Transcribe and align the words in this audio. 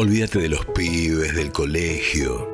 Olvídate 0.00 0.38
de 0.38 0.48
los 0.48 0.64
pibes, 0.64 1.34
del 1.34 1.50
colegio, 1.50 2.48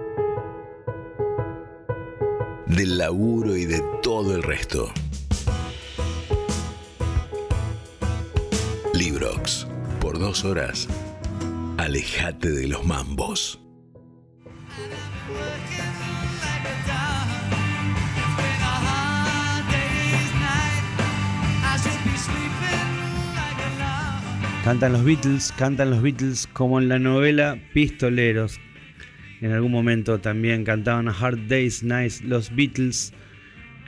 del 2.65 2.97
laburo 2.97 3.55
y 3.55 3.67
de 3.67 3.83
todo 4.01 4.35
el 4.35 4.43
resto. 4.43 4.91
Librox, 8.95 9.67
por 10.01 10.19
dos 10.19 10.43
horas, 10.47 10.89
alejate 11.77 12.51
de 12.51 12.67
los 12.67 12.83
mambos. 12.87 13.61
Cantan 24.65 24.95
los 24.95 25.05
Beatles, 25.05 25.53
cantan 25.59 25.91
los 25.91 26.01
Beatles 26.01 26.49
como 26.55 26.81
en 26.81 26.89
la 26.89 26.99
novela 26.99 27.59
Pistoleros. 27.75 28.59
En 29.43 29.53
algún 29.53 29.71
momento 29.71 30.21
también 30.21 30.65
cantaban 30.65 31.07
Hard 31.07 31.49
Day's 31.49 31.83
Night 31.83 32.23
los 32.23 32.57
Beatles. 32.57 33.13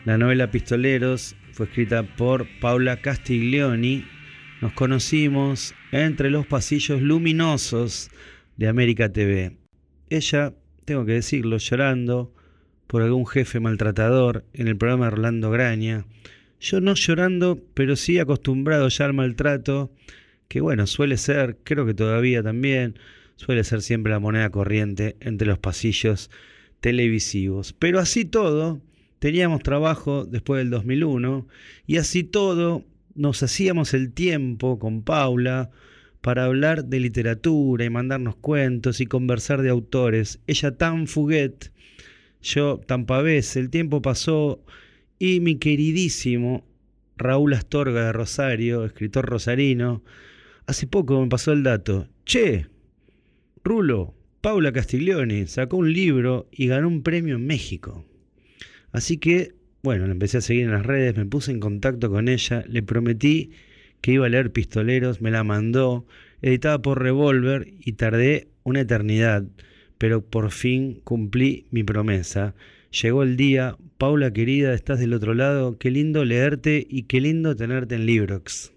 La 0.05 0.19
novela 0.19 0.51
Pistoleros 0.51 1.34
fue 1.53 1.65
escrita 1.65 2.03
por 2.03 2.47
Paula 2.61 3.01
Castiglioni. 3.01 4.05
Nos 4.61 4.75
conocimos 4.75 5.75
entre 5.93 6.29
los 6.29 6.47
pasillos 6.47 7.01
luminosos 7.01 8.11
de 8.59 8.69
América 8.69 9.11
TV. 9.11 9.56
Ella, 10.11 10.53
tengo 10.84 11.06
que 11.06 11.12
decirlo, 11.12 11.56
llorando 11.56 12.34
por 12.87 13.01
algún 13.01 13.27
jefe 13.27 13.61
maltratador 13.61 14.45
en 14.53 14.69
el 14.69 14.77
programa 14.77 15.06
Orlando 15.06 15.51
Graña. 15.51 16.05
Yo 16.61 16.83
no 16.83 16.93
llorando, 16.93 17.62
pero 17.73 17.97
sí 17.97 18.19
acostumbrado 18.19 18.89
ya 18.89 19.06
al 19.06 19.15
maltrato 19.15 19.91
que 20.48 20.60
bueno, 20.60 20.86
suele 20.86 21.16
ser, 21.16 21.59
creo 21.64 21.86
que 21.86 21.95
todavía 21.95 22.42
también, 22.42 22.98
suele 23.36 23.64
ser 23.64 23.82
siempre 23.82 24.12
la 24.12 24.18
moneda 24.18 24.50
corriente 24.50 25.16
entre 25.20 25.48
los 25.48 25.59
pasillos 25.59 26.30
televisivos. 26.80 27.72
Pero 27.72 27.98
así 27.98 28.25
todo, 28.25 28.80
teníamos 29.19 29.62
trabajo 29.62 30.25
después 30.25 30.58
del 30.58 30.70
2001 30.70 31.47
y 31.86 31.97
así 31.97 32.25
todo 32.25 32.84
nos 33.14 33.42
hacíamos 33.42 33.94
el 33.94 34.12
tiempo 34.12 34.78
con 34.78 35.03
Paula 35.03 35.70
para 36.20 36.44
hablar 36.44 36.84
de 36.86 37.00
literatura 37.00 37.84
y 37.84 37.91
mandarnos 37.91 38.36
cuentos 38.36 39.00
y 39.00 39.06
conversar 39.06 39.62
de 39.62 39.70
autores. 39.70 40.41
Ella 40.47 40.77
tan 40.77 41.06
fuguet, 41.06 41.72
yo 42.42 42.81
tan 42.86 43.06
pavés, 43.06 43.56
el 43.56 43.70
tiempo 43.70 44.03
pasó 44.03 44.62
y 45.19 45.41
mi 45.41 45.56
queridísimo 45.56 46.64
Raúl 47.16 47.55
Astorga 47.55 48.05
de 48.06 48.12
Rosario, 48.12 48.84
escritor 48.84 49.27
rosarino, 49.27 50.03
Hace 50.67 50.89
poco 50.89 51.20
me 51.20 51.28
pasó 51.28 51.53
el 51.53 51.62
dato. 51.62 52.09
Che, 52.25 52.67
Rulo, 53.62 54.14
Paula 54.41 54.72
Castiglioni 54.72 55.47
sacó 55.47 55.77
un 55.77 55.92
libro 55.92 56.48
y 56.50 56.67
ganó 56.67 56.89
un 56.89 57.05
premio 57.05 57.36
en 57.36 57.47
México. 57.47 58.05
Así 58.91 59.19
que, 59.19 59.55
bueno, 59.84 60.06
la 60.06 60.12
empecé 60.12 60.39
a 60.39 60.41
seguir 60.41 60.64
en 60.64 60.72
las 60.72 60.84
redes, 60.84 61.17
me 61.17 61.25
puse 61.25 61.53
en 61.53 61.61
contacto 61.61 62.11
con 62.11 62.27
ella, 62.27 62.64
le 62.67 62.83
prometí 62.83 63.53
que 64.00 64.12
iba 64.12 64.27
a 64.27 64.28
leer 64.28 64.50
Pistoleros, 64.50 65.20
me 65.20 65.31
la 65.31 65.44
mandó, 65.44 66.05
editada 66.42 66.83
por 66.83 67.00
Revolver 67.00 67.69
y 67.78 67.92
tardé 67.92 68.48
una 68.64 68.81
eternidad, 68.81 69.44
pero 69.98 70.25
por 70.25 70.50
fin 70.50 71.00
cumplí 71.05 71.67
mi 71.70 71.84
promesa. 71.84 72.56
Llegó 72.91 73.22
el 73.22 73.37
día, 73.37 73.77
Paula 73.98 74.33
querida, 74.33 74.75
estás 74.75 74.98
del 74.98 75.14
otro 75.14 75.33
lado, 75.34 75.78
qué 75.78 75.92
lindo 75.92 76.25
leerte 76.25 76.84
y 76.89 77.05
qué 77.05 77.20
lindo 77.20 77.55
tenerte 77.55 77.94
en 77.94 78.06
Librox. 78.06 78.75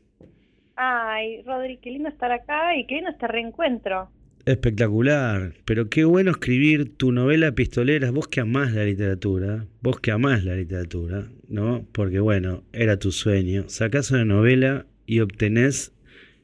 Ay, 0.82 1.42
Rodri, 1.46 1.76
qué 1.76 1.92
lindo 1.92 2.08
estar 2.08 2.32
acá 2.32 2.74
y 2.78 2.88
qué 2.88 2.96
lindo 2.96 3.10
este 3.10 3.28
reencuentro. 3.28 4.10
Espectacular, 4.46 5.52
pero 5.66 5.90
qué 5.90 6.06
bueno 6.06 6.32
escribir 6.32 6.96
tu 6.96 7.12
novela 7.12 7.52
Pistoleras, 7.52 8.14
vos 8.14 8.30
que 8.30 8.40
amás 8.40 8.72
la 8.72 8.86
literatura, 8.86 9.66
vos 9.82 10.00
que 10.00 10.12
amás 10.12 10.46
la 10.46 10.56
literatura, 10.56 11.28
¿no? 11.50 11.86
Porque 11.92 12.22
bueno, 12.22 12.64
era 12.72 12.98
tu 12.98 13.12
sueño. 13.12 13.66
Sacás 13.68 14.12
una 14.12 14.24
novela 14.24 14.86
y 15.06 15.20
obtenés 15.20 15.92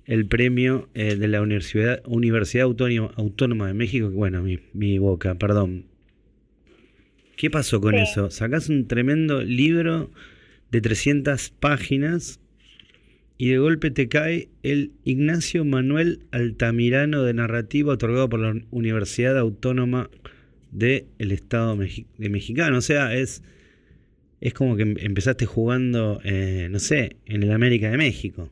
el 0.04 0.28
premio 0.28 0.90
eh, 0.96 1.16
de 1.16 1.30
la 1.30 1.42
Universidad, 1.42 2.02
Universidad 2.06 2.66
Autónoma, 2.66 3.68
de 3.68 3.74
México, 3.74 4.10
bueno, 4.10 4.44
mi, 4.44 4.98
boca, 4.98 5.36
perdón. 5.36 5.86
¿Qué 7.38 7.50
pasó 7.50 7.80
con 7.80 7.96
eso? 7.96 8.30
Sacás 8.32 8.68
un 8.68 8.86
tremendo 8.86 9.42
libro 9.42 10.12
de 10.72 10.82
300 10.82 11.52
páginas 11.52 12.42
y 13.38 13.50
de 13.50 13.58
golpe 13.58 13.92
te 13.92 14.08
cae 14.08 14.48
el 14.64 14.92
Ignacio 15.04 15.66
Manuel 15.66 16.20
Altamirano 16.32 17.24
de 17.24 17.34
narrativa 17.34 17.94
otorgado 17.94 18.30
por 18.30 18.40
la 18.40 18.62
Universidad 18.72 19.38
Autónoma 19.38 20.10
del 20.72 21.06
Estado 21.18 21.76
de 21.76 22.30
Mexicano. 22.30 22.78
O 22.78 22.82
sea, 22.82 23.14
es, 23.14 23.44
es 24.40 24.54
como 24.54 24.76
que 24.78 24.84
em-, 24.84 24.96
empezaste 25.00 25.46
jugando, 25.46 26.22
eh, 26.24 26.68
no 26.72 26.80
sé, 26.80 27.18
en 27.26 27.44
el 27.44 27.52
América 27.52 27.90
de 27.90 27.98
México. 27.98 28.50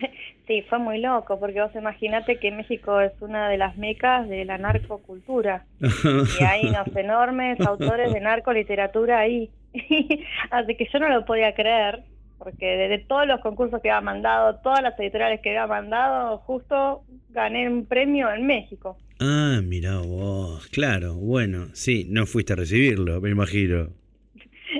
Sí, 0.46 0.60
fue 0.68 0.78
muy 0.78 1.00
loco, 1.00 1.40
porque 1.40 1.62
vos 1.62 1.74
imaginate 1.74 2.36
que 2.36 2.50
México 2.50 3.00
es 3.00 3.12
una 3.22 3.48
de 3.48 3.56
las 3.56 3.78
mecas 3.78 4.28
de 4.28 4.44
la 4.44 4.58
narcocultura. 4.58 5.64
y 5.80 6.44
hay 6.44 6.66
unos 6.66 6.86
enormes 6.94 7.58
autores 7.62 8.12
de 8.12 8.20
narcoliteratura 8.20 9.20
ahí. 9.20 9.48
Así 10.50 10.76
que 10.76 10.86
yo 10.92 10.98
no 10.98 11.08
lo 11.08 11.24
podía 11.24 11.54
creer 11.54 12.02
porque 12.44 12.66
de, 12.66 12.98
todos 12.98 13.26
los 13.26 13.40
concursos 13.40 13.80
que 13.82 13.90
había 13.90 14.00
mandado, 14.02 14.56
todas 14.56 14.82
las 14.82 14.98
editoriales 14.98 15.40
que 15.40 15.50
había 15.50 15.66
mandado, 15.66 16.38
justo 16.38 17.02
gané 17.30 17.68
un 17.68 17.86
premio 17.86 18.30
en 18.30 18.46
México. 18.46 18.96
Ah, 19.20 19.60
mira 19.64 19.98
vos, 19.98 20.66
claro, 20.68 21.14
bueno, 21.14 21.68
sí, 21.72 22.06
no 22.08 22.26
fuiste 22.26 22.52
a 22.52 22.56
recibirlo, 22.56 23.20
me 23.20 23.30
imagino. 23.30 23.88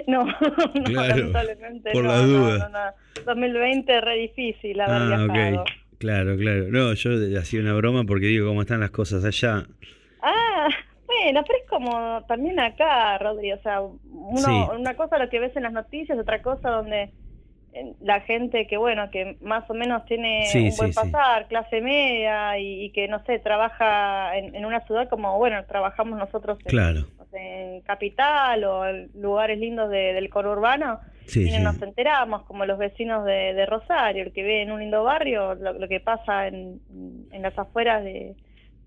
No, 0.09 0.27
lamentablemente 0.91 1.93
por 1.93 2.05
la 2.05 2.19
duda. 2.19 2.95
2020 3.25 4.01
re 4.01 4.17
difícil 4.17 4.81
haber 4.81 5.13
ah, 5.13 5.27
viajado. 5.27 5.65
Claro, 5.99 6.37
claro. 6.37 6.67
No, 6.69 6.93
yo 6.95 7.39
hacía 7.39 7.61
una 7.61 7.75
broma 7.75 8.05
porque 8.05 8.27
digo 8.27 8.49
cómo 8.49 8.63
están 8.63 8.81
las 8.81 8.91
cosas 8.91 9.25
allá. 9.25 9.67
Ah, 10.21 10.69
bueno, 11.07 11.43
pero 11.47 11.59
es 11.59 11.69
como 11.69 12.25
también 12.27 12.59
acá, 12.61 13.19
Rodri, 13.19 13.53
o 13.53 13.63
sea, 13.63 13.81
uno, 13.81 14.73
una 14.79 14.95
cosa 14.95 15.19
lo 15.19 15.29
que 15.29 15.39
ves 15.39 15.57
en 15.57 15.63
las 15.63 15.73
noticias, 15.73 16.19
otra 16.19 16.43
cosa 16.43 16.71
donde 16.71 17.11
la 18.01 18.21
gente 18.21 18.67
que 18.67 18.77
bueno 18.77 19.11
que 19.11 19.37
más 19.41 19.69
o 19.69 19.75
menos 19.75 20.05
tiene 20.07 20.47
un 20.55 20.77
buen 20.77 20.93
pasar 20.93 21.49
clase 21.49 21.81
media 21.81 22.59
y, 22.59 22.91
que 22.91 23.09
no 23.09 23.25
sé 23.25 23.39
trabaja 23.39 24.37
en, 24.37 24.65
una 24.65 24.81
ciudad 24.87 25.09
como 25.09 25.37
bueno 25.39 25.65
trabajamos 25.67 26.19
nosotros 26.19 26.59
en, 27.33 27.81
capital 27.83 28.65
o 28.65 28.87
en 28.87 29.11
lugares 29.15 29.59
lindos 29.59 29.91
del 29.91 30.29
conurbano 30.31 31.01
y 31.35 31.59
nos 31.59 31.81
enteramos 31.83 32.43
como 32.43 32.65
los 32.67 32.79
vecinos 32.79 33.25
de, 33.25 33.67
Rosario 33.67 34.25
el 34.25 34.33
que 34.33 34.43
ve 34.43 34.63
en 34.63 34.71
un 34.71 34.81
lindo 34.81 35.03
barrio 35.03 35.55
lo, 35.55 35.89
que 35.89 36.01
pasa 36.01 36.47
en, 36.47 36.81
las 37.33 37.59
afueras 37.59 38.05
de, 38.05 38.37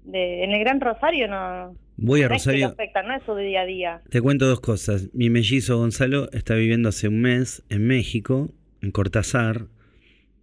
en 0.05 0.51
el 0.51 0.59
Gran 0.59 0.79
Rosario 0.79 1.27
no 1.27 1.75
Voy 1.99 2.21
a 2.21 2.27
Rosario. 2.27 2.67
afecta, 2.67 3.01
no 3.01 3.15
es 3.15 3.23
su 3.23 3.35
día 3.35 3.61
a 3.61 3.65
día. 3.65 4.01
Te 4.11 4.21
cuento 4.21 4.45
dos 4.45 4.59
cosas. 4.59 5.09
Mi 5.13 5.31
mellizo 5.31 5.79
Gonzalo 5.79 6.31
está 6.31 6.53
viviendo 6.53 6.89
hace 6.89 7.07
un 7.07 7.21
mes 7.21 7.63
en 7.69 7.87
México 7.87 8.51
en 8.87 8.91
Cortázar. 8.91 9.67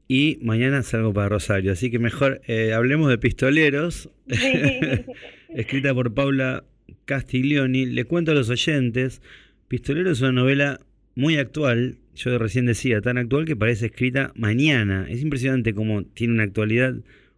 Y 0.06 0.38
mañana 0.42 0.82
salgo 0.82 1.14
para 1.14 1.30
Rosario. 1.30 1.72
Así 1.72 1.90
que 1.90 1.98
mejor 1.98 2.42
eh, 2.46 2.74
hablemos 2.74 3.08
de 3.08 3.18
Pistoleros, 3.18 4.10
escrita 5.48 5.94
por 5.94 6.12
Paula 6.12 6.64
Castiglioni. 7.06 7.86
Le 7.86 8.04
cuento 8.04 8.32
a 8.32 8.34
los 8.34 8.50
oyentes, 8.50 9.22
Pistoleros 9.66 10.18
es 10.18 10.22
una 10.22 10.32
novela 10.32 10.80
muy 11.14 11.36
actual, 11.38 11.96
yo 12.14 12.38
recién 12.38 12.66
decía, 12.66 13.00
tan 13.00 13.16
actual 13.16 13.46
que 13.46 13.56
parece 13.56 13.86
escrita 13.86 14.32
mañana. 14.36 15.06
Es 15.08 15.22
impresionante 15.22 15.74
cómo 15.74 16.04
tiene 16.04 16.34
una 16.34 16.42
actualidad 16.44 16.94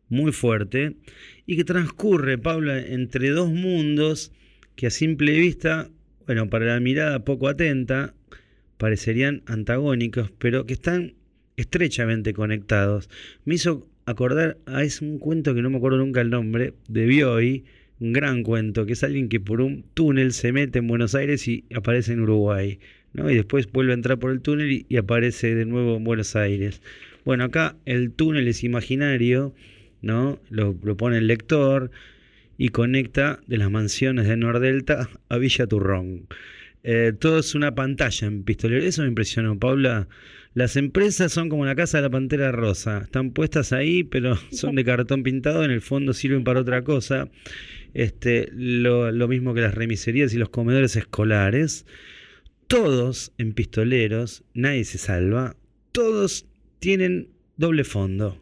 muy 0.08 0.32
fuerte 0.32 0.96
y 1.46 1.56
que 1.56 1.64
transcurre, 1.64 2.36
Paula, 2.36 2.80
entre 2.80 3.30
dos 3.30 3.52
mundos 3.52 4.32
que 4.74 4.88
a 4.88 4.90
simple 4.90 5.38
vista, 5.38 5.88
bueno, 6.26 6.50
para 6.50 6.66
la 6.66 6.80
mirada 6.80 7.24
poco 7.24 7.48
atenta, 7.48 8.12
parecerían 8.78 9.42
antagónicos, 9.46 10.30
pero 10.38 10.66
que 10.66 10.74
están 10.74 11.14
estrechamente 11.56 12.34
conectados. 12.34 13.08
Me 13.44 13.54
hizo 13.54 13.88
acordar 14.06 14.58
a 14.66 14.82
es 14.82 15.02
un 15.02 15.18
cuento 15.18 15.54
que 15.54 15.62
no 15.62 15.70
me 15.70 15.78
acuerdo 15.78 15.98
nunca 15.98 16.20
el 16.20 16.30
nombre, 16.30 16.74
de 16.88 17.06
Bioy, 17.06 17.64
un 17.98 18.12
gran 18.12 18.42
cuento, 18.42 18.86
que 18.86 18.92
es 18.92 19.02
alguien 19.02 19.28
que 19.28 19.40
por 19.40 19.60
un 19.60 19.84
túnel 19.94 20.32
se 20.32 20.52
mete 20.52 20.78
en 20.78 20.86
Buenos 20.86 21.14
Aires 21.14 21.46
y 21.48 21.64
aparece 21.74 22.12
en 22.12 22.20
Uruguay, 22.20 22.78
¿no? 23.12 23.30
y 23.30 23.34
después 23.34 23.70
vuelve 23.72 23.92
a 23.92 23.94
entrar 23.94 24.18
por 24.18 24.30
el 24.30 24.40
túnel 24.40 24.84
y, 24.88 24.96
aparece 24.96 25.54
de 25.54 25.64
nuevo 25.64 25.96
en 25.96 26.04
Buenos 26.04 26.36
Aires. 26.36 26.82
Bueno, 27.24 27.44
acá 27.44 27.76
el 27.84 28.12
túnel 28.12 28.46
es 28.48 28.62
imaginario, 28.62 29.54
¿no? 30.02 30.38
Lo, 30.50 30.76
pone 30.96 31.18
el 31.18 31.26
lector 31.26 31.90
y 32.58 32.68
conecta 32.68 33.40
de 33.46 33.58
las 33.58 33.70
mansiones 33.70 34.28
de 34.28 34.36
Nordelta 34.36 35.08
a 35.28 35.38
Villa 35.38 35.66
Turrón. 35.66 36.26
Eh, 36.88 37.12
todo 37.18 37.40
es 37.40 37.56
una 37.56 37.74
pantalla 37.74 38.28
en 38.28 38.44
Pistolero. 38.44 38.86
Eso 38.86 39.02
me 39.02 39.08
impresionó, 39.08 39.58
Paula. 39.58 40.06
Las 40.54 40.76
empresas 40.76 41.32
son 41.32 41.48
como 41.48 41.66
la 41.66 41.74
casa 41.74 41.98
de 41.98 42.02
la 42.02 42.10
pantera 42.10 42.52
rosa, 42.52 43.02
están 43.04 43.32
puestas 43.32 43.72
ahí, 43.72 44.04
pero 44.04 44.36
son 44.52 44.76
de 44.76 44.84
cartón 44.84 45.24
pintado, 45.24 45.64
en 45.64 45.72
el 45.72 45.80
fondo 45.80 46.14
sirven 46.14 46.44
para 46.44 46.60
otra 46.60 46.84
cosa. 46.84 47.28
Este, 47.92 48.48
lo, 48.52 49.10
lo 49.10 49.26
mismo 49.26 49.52
que 49.52 49.62
las 49.62 49.74
remiserías 49.74 50.32
y 50.32 50.38
los 50.38 50.48
comedores 50.50 50.94
escolares. 50.94 51.86
Todos 52.68 53.32
en 53.36 53.52
pistoleros, 53.52 54.44
nadie 54.54 54.84
se 54.84 54.98
salva, 54.98 55.56
todos 55.90 56.46
tienen 56.78 57.30
doble 57.56 57.82
fondo. 57.82 58.40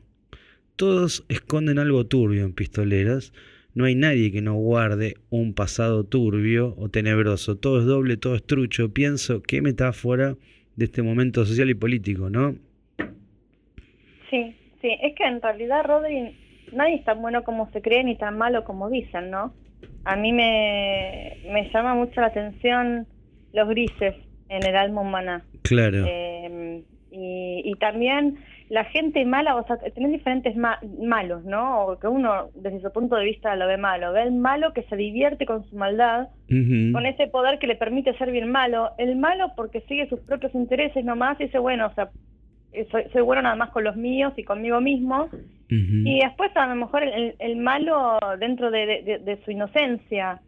Todos 0.77 1.25
esconden 1.29 1.79
algo 1.79 2.05
turbio 2.07 2.45
en 2.45 2.53
pistoleros. 2.53 3.33
No 3.75 3.87
hay 3.87 3.97
nadie 3.97 4.31
que 4.31 4.41
no 4.41 4.55
guarde 4.55 5.15
un 5.31 5.53
pasado 5.53 6.05
turbio 6.05 6.75
o 6.79 6.89
tenebroso. 6.89 7.57
Todo 7.57 7.81
es 7.81 7.87
doble, 7.87 8.17
todo 8.17 8.37
es 8.37 8.47
trucho. 8.47 8.93
Pienso, 8.93 9.43
qué 9.43 9.61
metáfora 9.61 10.37
de 10.77 10.85
este 10.85 11.03
momento 11.03 11.45
social 11.45 11.71
y 11.71 11.75
político, 11.75 12.31
¿no? 12.31 12.55
Sí, 14.31 14.55
sí. 14.81 14.91
Es 15.03 15.15
que 15.17 15.25
en 15.25 15.43
realidad, 15.43 15.85
Rodri, 15.85 16.37
nadie 16.73 16.97
es 16.97 17.05
tan 17.05 17.21
bueno 17.21 17.43
como 17.43 17.71
se 17.73 17.83
cree 17.83 18.05
ni 18.05 18.17
tan 18.17 18.39
malo 18.39 18.65
como 18.65 18.89
dicen, 18.91 19.31
¿no? 19.31 19.53
A 20.05 20.17
mí 20.17 20.33
me, 20.33 21.39
me 21.51 21.69
llama 21.73 21.95
mucho 21.95 22.21
la 22.21 22.29
atención 22.29 23.07
los 23.53 23.69
grises 23.69 24.15
en 24.49 24.67
el 24.67 24.77
alma 24.77 25.01
humana. 25.01 25.45
Claro. 25.63 26.05
Eh, 26.07 26.85
y, 27.11 27.63
y 27.65 27.75
también 27.81 28.39
la 28.69 28.85
gente 28.85 29.25
mala, 29.25 29.57
o 29.57 29.67
sea, 29.67 29.77
tenés 29.77 30.13
diferentes 30.13 30.57
malos, 30.57 31.45
¿no? 31.45 31.87
O 31.87 31.99
que 31.99 32.09
uno, 32.09 32.49
desde 32.55 32.81
su 32.81 32.91
punto 32.93 33.17
de 33.17 33.25
vista, 33.25 33.55
lo 33.57 33.67
ve 33.67 33.77
malo. 33.77 34.13
Ve 34.13 34.23
el 34.23 34.33
malo 34.33 34.73
que 34.73 34.85
se 34.85 34.97
divierte 34.97 35.45
con 35.45 35.69
su 35.69 35.77
maldad, 35.77 36.29
con 36.49 37.07
ese 37.07 37.27
poder 37.27 37.59
que 37.59 37.67
le 37.67 37.77
permite 37.77 38.17
ser 38.17 38.31
bien 38.31 38.51
malo. 38.51 38.93
El 38.97 39.17
malo 39.17 39.53
porque 39.55 39.83
sigue 39.83 40.09
sus 40.09 40.21
propios 40.21 40.55
intereses 40.55 41.05
nomás 41.05 41.39
y 41.41 41.45
dice, 41.45 41.59
bueno, 41.59 41.87
o 41.87 41.95
sea, 41.95 42.11
eh, 42.73 42.87
soy, 42.91 43.23
bueno 43.23 43.43
nada 43.43 43.55
más 43.55 43.71
con 43.71 43.85
los 43.85 43.97
míos 43.97 44.33
y 44.37 44.45
conmigo 44.45 44.81
mismo. 44.81 45.29
Y 45.69 46.21
después, 46.21 46.51
a 46.55 46.67
lo 46.67 46.77
mejor, 46.77 47.03
el, 47.03 47.57
malo 47.57 48.19
dentro 48.39 48.71
de, 48.71 49.39
su 49.45 49.51
inocencia. 49.51 50.41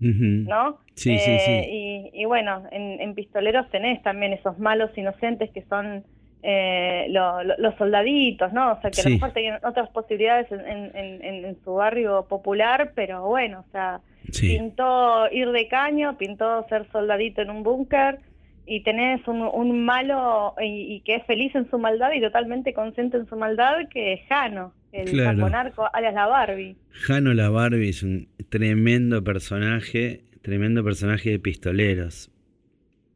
¿No? 0.00 0.78
Sí, 0.94 1.16
sí, 1.18 1.38
sí. 1.38 1.50
Eh, 1.50 2.10
y, 2.12 2.24
bueno, 2.24 2.64
en, 2.70 3.00
en 3.00 3.14
Pistoleros 3.14 3.68
tenés 3.70 4.02
también 4.02 4.32
esos 4.32 4.58
malos 4.58 4.90
inocentes 4.96 5.50
que 5.50 5.62
son 5.62 6.04
eh, 6.42 7.06
los 7.10 7.74
soldaditos, 7.76 8.52
¿no? 8.52 8.72
O 8.72 8.80
sea, 8.80 8.90
que 8.90 9.00
a 9.00 9.04
lo 9.04 9.10
mejor 9.10 9.32
tenían 9.32 9.58
otras 9.64 9.88
posibilidades 9.90 10.46
en, 10.50 11.56
su 11.64 11.74
barrio 11.74 12.26
popular, 12.28 12.92
pero 12.94 13.26
bueno, 13.26 13.64
o 13.66 13.72
sea, 13.72 14.00
pintó 14.40 15.30
ir 15.32 15.50
de 15.50 15.66
caño, 15.68 16.16
pintó 16.16 16.66
ser 16.68 16.86
soldadito 16.92 17.42
en 17.42 17.50
un 17.50 17.62
búnker 17.62 18.20
y 18.66 18.82
tenés 18.82 19.26
un, 19.26 19.84
malo 19.84 20.54
y, 20.62 21.00
que 21.00 21.16
es 21.16 21.26
feliz 21.26 21.54
en 21.54 21.68
su 21.70 21.78
maldad 21.78 22.12
y 22.12 22.20
totalmente 22.20 22.72
consciente 22.72 23.16
en 23.16 23.26
su 23.26 23.36
maldad, 23.36 23.88
que 23.90 24.12
es 24.12 24.20
Jano, 24.28 24.72
el 24.92 25.10
claro. 25.10 25.46
alias 25.92 26.14
la 26.14 26.26
Barbie. 26.26 26.76
Jano 26.90 27.34
la 27.34 27.48
Barbie 27.48 27.88
es 27.88 28.02
un 28.02 28.28
tremendo 28.48 29.24
personaje, 29.24 30.22
tremendo 30.42 30.84
personaje 30.84 31.30
de 31.30 31.38
pistoleros 31.40 32.30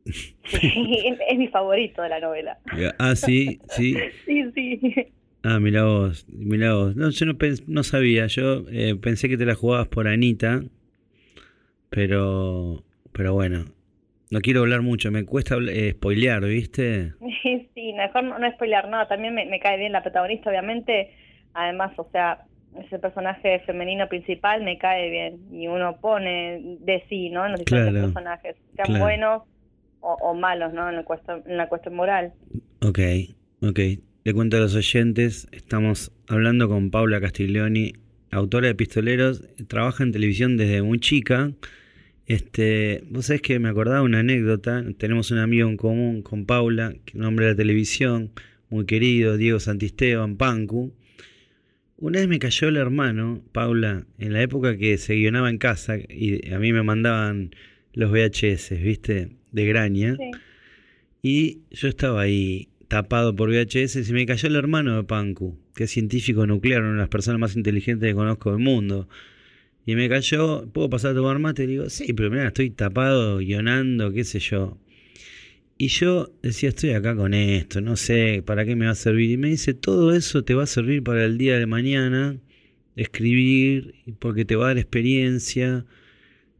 es 0.04 1.38
mi 1.38 1.49
favorito 1.49 2.02
de 2.02 2.08
la 2.08 2.20
novela. 2.20 2.58
Ah, 2.99 3.14
sí, 3.14 3.60
sí. 3.69 3.96
sí, 4.26 4.50
sí. 4.54 5.12
Ah, 5.44 5.58
mira 5.58 5.84
vos, 5.84 6.25
mira 6.28 6.75
vos. 6.75 6.94
No, 6.94 7.10
yo 7.10 7.26
no, 7.26 7.37
no 7.66 7.82
sabía, 7.82 8.26
yo 8.26 8.64
eh, 8.70 8.94
pensé 9.00 9.28
que 9.28 9.37
te 9.37 9.44
la 9.44 9.54
jugabas 9.54 9.88
por 9.88 10.06
Anita, 10.06 10.62
pero, 11.90 12.84
pero 13.12 13.34
bueno, 13.34 13.64
no 14.31 14.40
quiero 14.40 14.60
hablar 14.60 14.82
mucho, 14.82 15.10
me 15.10 15.25
cuesta 15.25 15.56
eh, 15.69 15.93
spoilear, 15.93 16.44
¿viste? 16.44 17.12
sí, 17.75 17.93
mejor 17.93 18.22
no, 18.22 18.38
no 18.38 18.52
spoilear 18.52 18.88
nada, 18.88 19.08
también 19.08 19.34
me, 19.34 19.58
cae 19.58 19.78
bien 19.78 19.93
la 19.93 20.02
protagonista, 20.02 20.49
obviamente, 20.49 21.10
además, 21.54 21.93
o 21.96 22.08
sea, 22.12 22.44
ese 22.78 23.00
personaje 23.00 23.60
femenino 23.66 24.08
principal 24.08 24.62
me 24.62 24.78
cae 24.78 25.10
bien 25.10 25.40
y 25.52 25.66
uno 25.66 25.99
pone 26.00 26.78
de 26.81 27.04
sí, 27.08 27.31
¿no? 27.31 27.44
En 27.44 27.52
los 27.52 27.60
diferentes 27.60 28.00
personajes, 28.04 28.56
sean 28.76 28.99
buenos 28.99 29.43
o, 30.02 30.34
malos, 30.34 30.72
¿no? 30.72 30.88
En 30.88 30.96
la, 30.96 31.04
cuestión, 31.69 31.94
moral. 31.94 32.32
Ok, 32.81 32.99
ok. 33.62 33.78
Le 34.25 34.34
cuento 34.34 34.56
a 34.56 34.60
los 34.60 34.75
oyentes, 34.75 35.49
estamos 35.52 36.12
hablando 36.28 36.69
con 36.69 36.90
Paula 36.90 37.20
Castiglioni, 37.20 37.94
autora 38.31 38.69
de 38.69 38.75
Pistoleros, 38.75 39.43
trabaja 39.69 40.04
en 40.04 40.12
televisión 40.12 40.56
desde 40.56 40.82
muy 40.82 41.00
chica. 41.00 41.52
Este, 42.26 43.02
vos 43.10 43.26
sabés 43.26 43.43
que 43.43 43.58
me 43.58 43.69
acordaba 43.69 44.02
una 44.02 44.20
anécdota, 44.20 44.84
tenemos 44.99 45.31
un 45.31 45.38
amigo 45.38 45.69
en 45.69 45.76
común 45.76 46.22
con 46.22 46.46
Paula, 46.46 46.94
que 47.04 47.19
nombre 47.19 47.46
de 47.46 47.52
la 47.52 47.56
televisión, 47.56 48.31
muy 48.70 48.87
querido, 48.87 49.37
Diego 49.37 49.60
Santisteban, 49.60 50.37
Pancu. 50.37 50.94
Una 51.96 52.20
vez 52.20 52.28
me 52.28 52.38
cayó 52.38 52.69
el 52.69 52.76
hermano, 52.76 53.43
Paula, 53.52 54.06
en 54.19 54.32
la 54.32 54.43
época 54.43 54.76
que 54.76 54.99
se 54.99 55.14
guionaba 55.14 55.50
en 55.50 55.58
casa 55.58 55.96
y 55.96 56.52
a 56.52 56.58
mí 56.58 56.72
me 56.72 56.82
mandaban 56.82 57.50
los 57.93 58.10
VHS, 58.10 58.70
¿viste? 58.82 59.42
De 59.52 59.66
Graña. 59.66 60.16
Y 61.22 61.60
yo 61.70 61.88
estaba 61.88 62.22
ahí 62.22 62.69
tapado 62.88 63.34
por 63.34 63.50
VHS 63.50 63.96
y 63.96 64.04
se 64.04 64.12
me 64.12 64.26
cayó 64.26 64.49
el 64.49 64.56
hermano 64.56 64.96
de 64.96 65.04
Panku, 65.04 65.56
que 65.75 65.84
es 65.84 65.90
científico 65.90 66.46
nuclear, 66.46 66.82
una 66.82 66.93
de 66.93 66.99
las 66.99 67.08
personas 67.08 67.40
más 67.40 67.56
inteligentes 67.56 68.08
que 68.08 68.14
conozco 68.14 68.50
del 68.50 68.60
mundo. 68.60 69.08
Y 69.87 69.94
me 69.94 70.08
cayó, 70.08 70.66
¿puedo 70.72 70.90
pasar 70.90 71.12
a 71.12 71.14
tomar 71.14 71.38
mate? 71.38 71.64
Y 71.64 71.69
digo, 71.69 71.90
sí, 71.90 72.12
pero 72.12 72.31
mira, 72.31 72.49
estoy 72.49 72.70
tapado, 72.70 73.38
guionando, 73.38 74.12
qué 74.12 74.25
sé 74.25 74.40
yo. 74.40 74.78
Y 75.78 75.88
yo 75.88 76.32
decía, 76.43 76.69
estoy 76.69 76.90
acá 76.90 77.16
con 77.16 77.34
esto, 77.34 77.81
no 77.81 77.96
sé 77.96 78.43
para 78.44 78.64
qué 78.64 78.76
me 78.76 78.87
va 78.87 78.93
a 78.93 78.94
servir. 78.94 79.31
Y 79.31 79.37
me 79.37 79.49
dice, 79.49 79.75
todo 79.75 80.14
eso 80.14 80.44
te 80.44 80.54
va 80.54 80.64
a 80.64 80.66
servir 80.66 81.02
para 81.02 81.25
el 81.25 81.38
día 81.38 81.58
de 81.58 81.66
mañana, 81.66 82.37
escribir, 82.94 83.94
porque 84.19 84.44
te 84.44 84.54
va 84.54 84.66
a 84.66 84.69
dar 84.69 84.78
experiencia, 84.78 85.84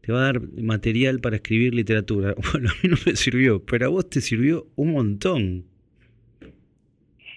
te 0.03 0.13
va 0.13 0.21
a 0.21 0.25
dar 0.25 0.41
material 0.61 1.21
para 1.21 1.37
escribir 1.37 1.75
literatura. 1.75 2.35
Bueno, 2.53 2.71
a 2.71 2.75
mí 2.83 2.91
no 2.91 2.97
me 3.07 3.17
sirvió, 3.17 3.65
pero 3.65 3.87
a 3.87 3.89
vos 3.89 4.11
te 4.11 4.21
sirvió 4.21 4.67
un 4.77 4.93
montón. 4.93 5.65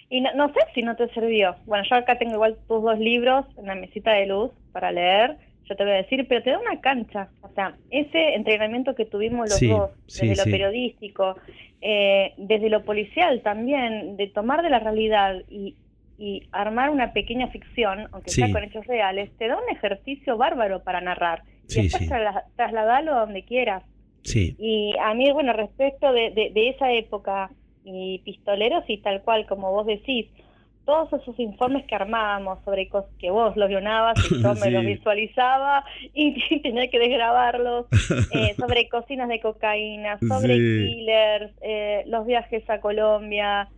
Y 0.10 0.22
no, 0.22 0.48
sé 0.50 0.60
si 0.74 0.82
no 0.82 0.96
te 0.96 1.08
sirvió. 1.10 1.56
Bueno, 1.66 1.84
yo 1.90 1.96
acá 1.96 2.18
tengo 2.18 2.34
igual 2.34 2.58
tus 2.68 2.84
dos 2.84 3.00
libros 3.00 3.46
en 3.58 3.66
la 3.66 3.76
mesita 3.76 4.14
de 4.14 4.28
luz 4.28 4.52
para 4.72 4.92
leer. 4.92 5.38
Yo 5.68 5.76
te 5.76 5.84
voy 5.84 5.94
a 5.94 5.98
decir, 5.98 6.26
pero 6.28 6.44
te 6.44 6.52
da 6.52 6.60
una 6.60 6.80
cancha. 6.80 7.30
O 7.42 7.50
sea, 7.50 7.76
ese 7.90 8.36
entrenamiento 8.36 8.96
que 8.96 9.06
tuvimos 9.06 9.50
los 9.50 9.60
dos, 9.62 9.92
desde 10.06 10.36
lo 10.36 10.44
periodístico, 10.44 11.36
eh, 11.82 12.34
desde 12.38 12.70
lo 12.70 12.84
policial 12.84 13.42
también, 13.42 14.16
de 14.16 14.28
tomar 14.28 14.62
de 14.62 14.70
la 14.70 14.80
realidad 14.80 15.42
y, 15.50 15.76
y 16.18 16.44
armar 16.52 16.92
una 16.92 17.14
pequeña 17.14 17.48
ficción, 17.48 18.08
aunque 18.12 18.30
sea 18.30 18.52
con 18.52 18.64
hechos 18.64 18.86
reales, 18.86 19.32
te 19.38 19.48
da 19.48 19.58
un 19.58 19.76
ejercicio 19.76 20.38
bárbaro 20.38 20.84
para 20.84 21.02
narrar 21.02 21.42
y 21.70 21.84
después 21.84 22.10
trasladalo 22.56 23.16
a 23.16 23.20
donde 23.22 23.44
quieras. 23.44 23.84
Sí. 24.24 24.56
Y 24.58 24.96
a 25.00 25.14
mí, 25.14 25.32
bueno, 25.32 25.54
respecto 25.54 26.12
de, 26.12 26.32
de, 26.32 26.70
esa 26.70 26.92
época 26.92 27.52
y 27.84 28.20
pistoleros 28.20 28.84
y 28.88 28.98
tal 28.98 29.22
cual, 29.22 29.46
como 29.46 29.72
vos 29.72 29.86
decís, 29.86 30.28
todos 30.86 31.12
esos 31.22 31.38
informes 31.40 31.86
que 31.86 31.96
armábamos 31.96 32.64
sobre 32.64 32.88
cosas 32.88 33.12
que 33.20 33.32
vos 33.32 33.56
los 33.58 33.68
guionabas 33.68 34.16
y 34.32 34.42
yo 34.42 34.54
me 34.56 34.72
los 34.72 34.86
visualizaba 34.86 35.84
y 36.14 36.60
tenía 36.62 36.90
que 36.90 37.00
desgrabarlos, 37.00 37.88
eh, 38.32 38.56
sobre 38.60 38.88
cocinas 38.88 39.28
de 39.30 39.40
cocaína, 39.40 40.20
sobre 40.20 40.56
killers, 40.56 41.52
eh, 41.62 42.04
los 42.08 42.26
viajes 42.26 42.68
a 42.70 42.80
Colombia, 42.80 43.70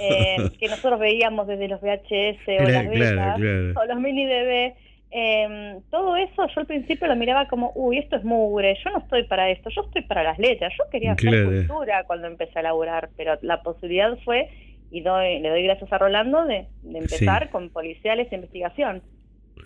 eh, 0.00 0.50
que 0.58 0.68
nosotros 0.68 0.98
veíamos 0.98 1.46
desde 1.46 1.68
los 1.68 1.80
VHS 1.80 2.48
o 2.60 2.68
las 2.68 2.88
betas, 2.88 3.40
o 3.40 3.84
los 3.86 4.00
mini 4.00 4.26
DB. 4.26 4.74
Eh, 5.16 5.78
todo 5.92 6.16
eso 6.16 6.48
yo 6.48 6.60
al 6.60 6.66
principio 6.66 7.06
lo 7.06 7.14
miraba 7.14 7.46
como, 7.46 7.70
uy, 7.76 7.98
esto 7.98 8.16
es 8.16 8.24
mugre, 8.24 8.76
yo 8.84 8.90
no 8.90 8.98
estoy 8.98 9.22
para 9.22 9.48
esto, 9.48 9.70
yo 9.70 9.82
estoy 9.82 10.02
para 10.02 10.24
las 10.24 10.40
letras, 10.40 10.72
yo 10.76 10.90
quería 10.90 11.12
hacer 11.12 11.44
cultura 11.44 12.02
cuando 12.02 12.26
empecé 12.26 12.58
a 12.58 12.62
laburar, 12.62 13.10
pero 13.16 13.38
la 13.42 13.62
posibilidad 13.62 14.18
fue, 14.24 14.50
y 14.90 15.02
doy, 15.02 15.38
le 15.38 15.50
doy 15.50 15.62
gracias 15.62 15.92
a 15.92 15.98
Rolando, 15.98 16.44
de, 16.46 16.66
empezar 16.82 17.50
con 17.50 17.70
policiales 17.70 18.26
e 18.32 18.34
investigación. 18.34 19.02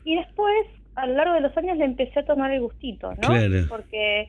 Y 0.05 0.17
después, 0.17 0.67
a 0.97 1.07
lo 1.07 1.15
largo 1.15 1.33
de 1.33 1.41
los 1.41 1.57
años, 1.57 1.79
le 1.79 1.87
empecé 1.87 2.21
a 2.21 2.27
tomar 2.27 2.53
el 2.53 2.61
gustito, 2.61 3.15
¿no? 3.15 3.29
Porque 3.71 4.29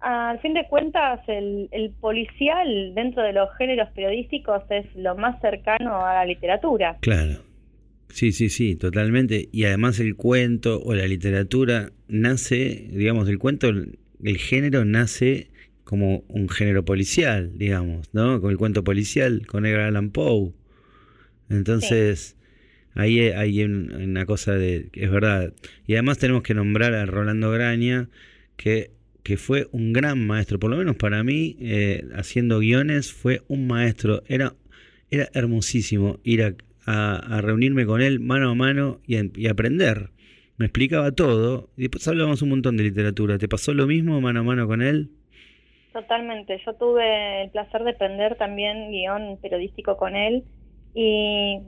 al 0.00 0.40
fin 0.40 0.54
de 0.54 0.66
cuentas, 0.66 1.20
el, 1.28 1.68
el 1.70 1.90
policial 2.00 2.96
dentro 2.96 3.22
de 3.22 3.32
los 3.32 3.48
géneros 3.58 3.90
periodísticos 3.90 4.64
es 4.70 4.86
lo 4.96 5.14
más 5.14 5.40
cercano 5.40 6.04
a 6.04 6.14
la 6.14 6.24
literatura. 6.24 6.96
Claro. 7.00 7.47
Sí, 8.10 8.32
sí, 8.32 8.48
sí, 8.48 8.76
totalmente. 8.76 9.48
Y 9.52 9.64
además 9.64 10.00
el 10.00 10.16
cuento 10.16 10.82
o 10.82 10.94
la 10.94 11.06
literatura 11.06 11.92
nace, 12.08 12.88
digamos, 12.92 13.28
el 13.28 13.38
cuento, 13.38 13.68
el 13.68 14.38
género 14.38 14.84
nace 14.84 15.50
como 15.84 16.24
un 16.28 16.48
género 16.48 16.84
policial, 16.84 17.52
digamos, 17.56 18.08
¿no? 18.12 18.40
Con 18.40 18.50
el 18.50 18.58
cuento 18.58 18.84
policial, 18.84 19.46
con 19.46 19.66
Edgar 19.66 19.82
Allan 19.82 20.10
Poe. 20.10 20.52
Entonces, 21.48 22.36
ahí 22.94 23.20
hay 23.20 23.62
una 23.62 24.26
cosa 24.26 24.54
de, 24.54 24.90
es 24.92 25.10
verdad. 25.10 25.54
Y 25.86 25.94
además 25.94 26.18
tenemos 26.18 26.42
que 26.42 26.54
nombrar 26.54 26.94
a 26.94 27.06
Rolando 27.06 27.50
Graña, 27.50 28.08
que, 28.56 28.90
que 29.22 29.36
fue 29.36 29.68
un 29.72 29.92
gran 29.92 30.26
maestro, 30.26 30.58
por 30.58 30.70
lo 30.70 30.76
menos 30.76 30.96
para 30.96 31.24
mí, 31.24 31.56
eh, 31.60 32.04
haciendo 32.14 32.58
guiones, 32.58 33.12
fue 33.12 33.42
un 33.48 33.66
maestro. 33.66 34.22
Era 34.26 34.54
era 35.10 35.28
hermosísimo 35.32 36.20
ir 36.22 36.42
a, 36.42 36.54
reunirme 37.40 37.86
con 37.86 38.00
él 38.00 38.20
mano 38.20 38.50
a 38.50 38.54
mano 38.54 39.00
y, 39.06 39.46
aprender. 39.48 40.10
Me 40.56 40.66
explicaba 40.66 41.12
todo 41.12 41.70
y 41.76 41.82
después 41.82 42.06
hablábamos 42.08 42.42
un 42.42 42.50
montón 42.50 42.76
de 42.76 42.84
literatura. 42.84 43.38
¿Te 43.38 43.48
pasó 43.48 43.72
lo 43.74 43.86
mismo 43.86 44.20
mano 44.20 44.40
a 44.40 44.42
mano 44.42 44.66
con 44.66 44.82
él? 44.82 45.10
Totalmente. 45.92 46.60
Yo 46.64 46.74
tuve 46.74 47.44
el 47.44 47.50
placer 47.50 47.84
de 47.84 47.90
aprender 47.90 48.36
también 48.36 48.90
guion 48.90 49.38
periodístico 49.40 49.96
con 49.96 50.16
él 50.16 50.44
y 50.94 51.60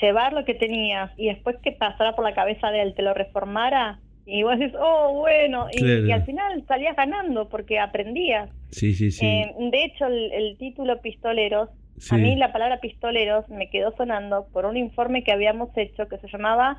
llevar 0.00 0.32
lo 0.32 0.44
que 0.44 0.54
tenías 0.54 1.10
y 1.16 1.26
después 1.26 1.56
que 1.62 1.72
pasara 1.72 2.14
por 2.14 2.24
la 2.24 2.34
cabeza 2.34 2.70
de 2.70 2.82
él, 2.82 2.94
te 2.94 3.02
lo 3.02 3.12
reformara 3.12 4.00
y 4.26 4.42
vos 4.44 4.58
decís, 4.58 4.76
oh, 4.80 5.14
bueno, 5.14 5.66
y, 5.72 6.10
al 6.10 6.24
final 6.24 6.64
salías 6.68 6.94
ganando 6.94 7.48
porque 7.48 7.80
aprendías. 7.80 8.48
Sí, 8.70 8.94
sí, 8.94 9.10
sí. 9.10 9.26
Eh, 9.26 9.52
de 9.58 9.84
hecho, 9.84 10.06
el, 10.06 10.56
título 10.56 11.00
Pistoleros, 11.00 11.68
a 12.10 12.16
mí 12.16 12.36
la 12.36 12.52
palabra 12.52 12.80
pistoleros 12.80 13.48
me 13.48 13.68
quedó 13.68 13.94
sonando 13.96 14.46
por 14.52 14.64
un 14.66 14.76
informe 14.76 15.22
que 15.22 15.32
habíamos 15.32 15.70
hecho 15.76 16.08
que 16.08 16.18
se 16.18 16.28
llamaba 16.28 16.78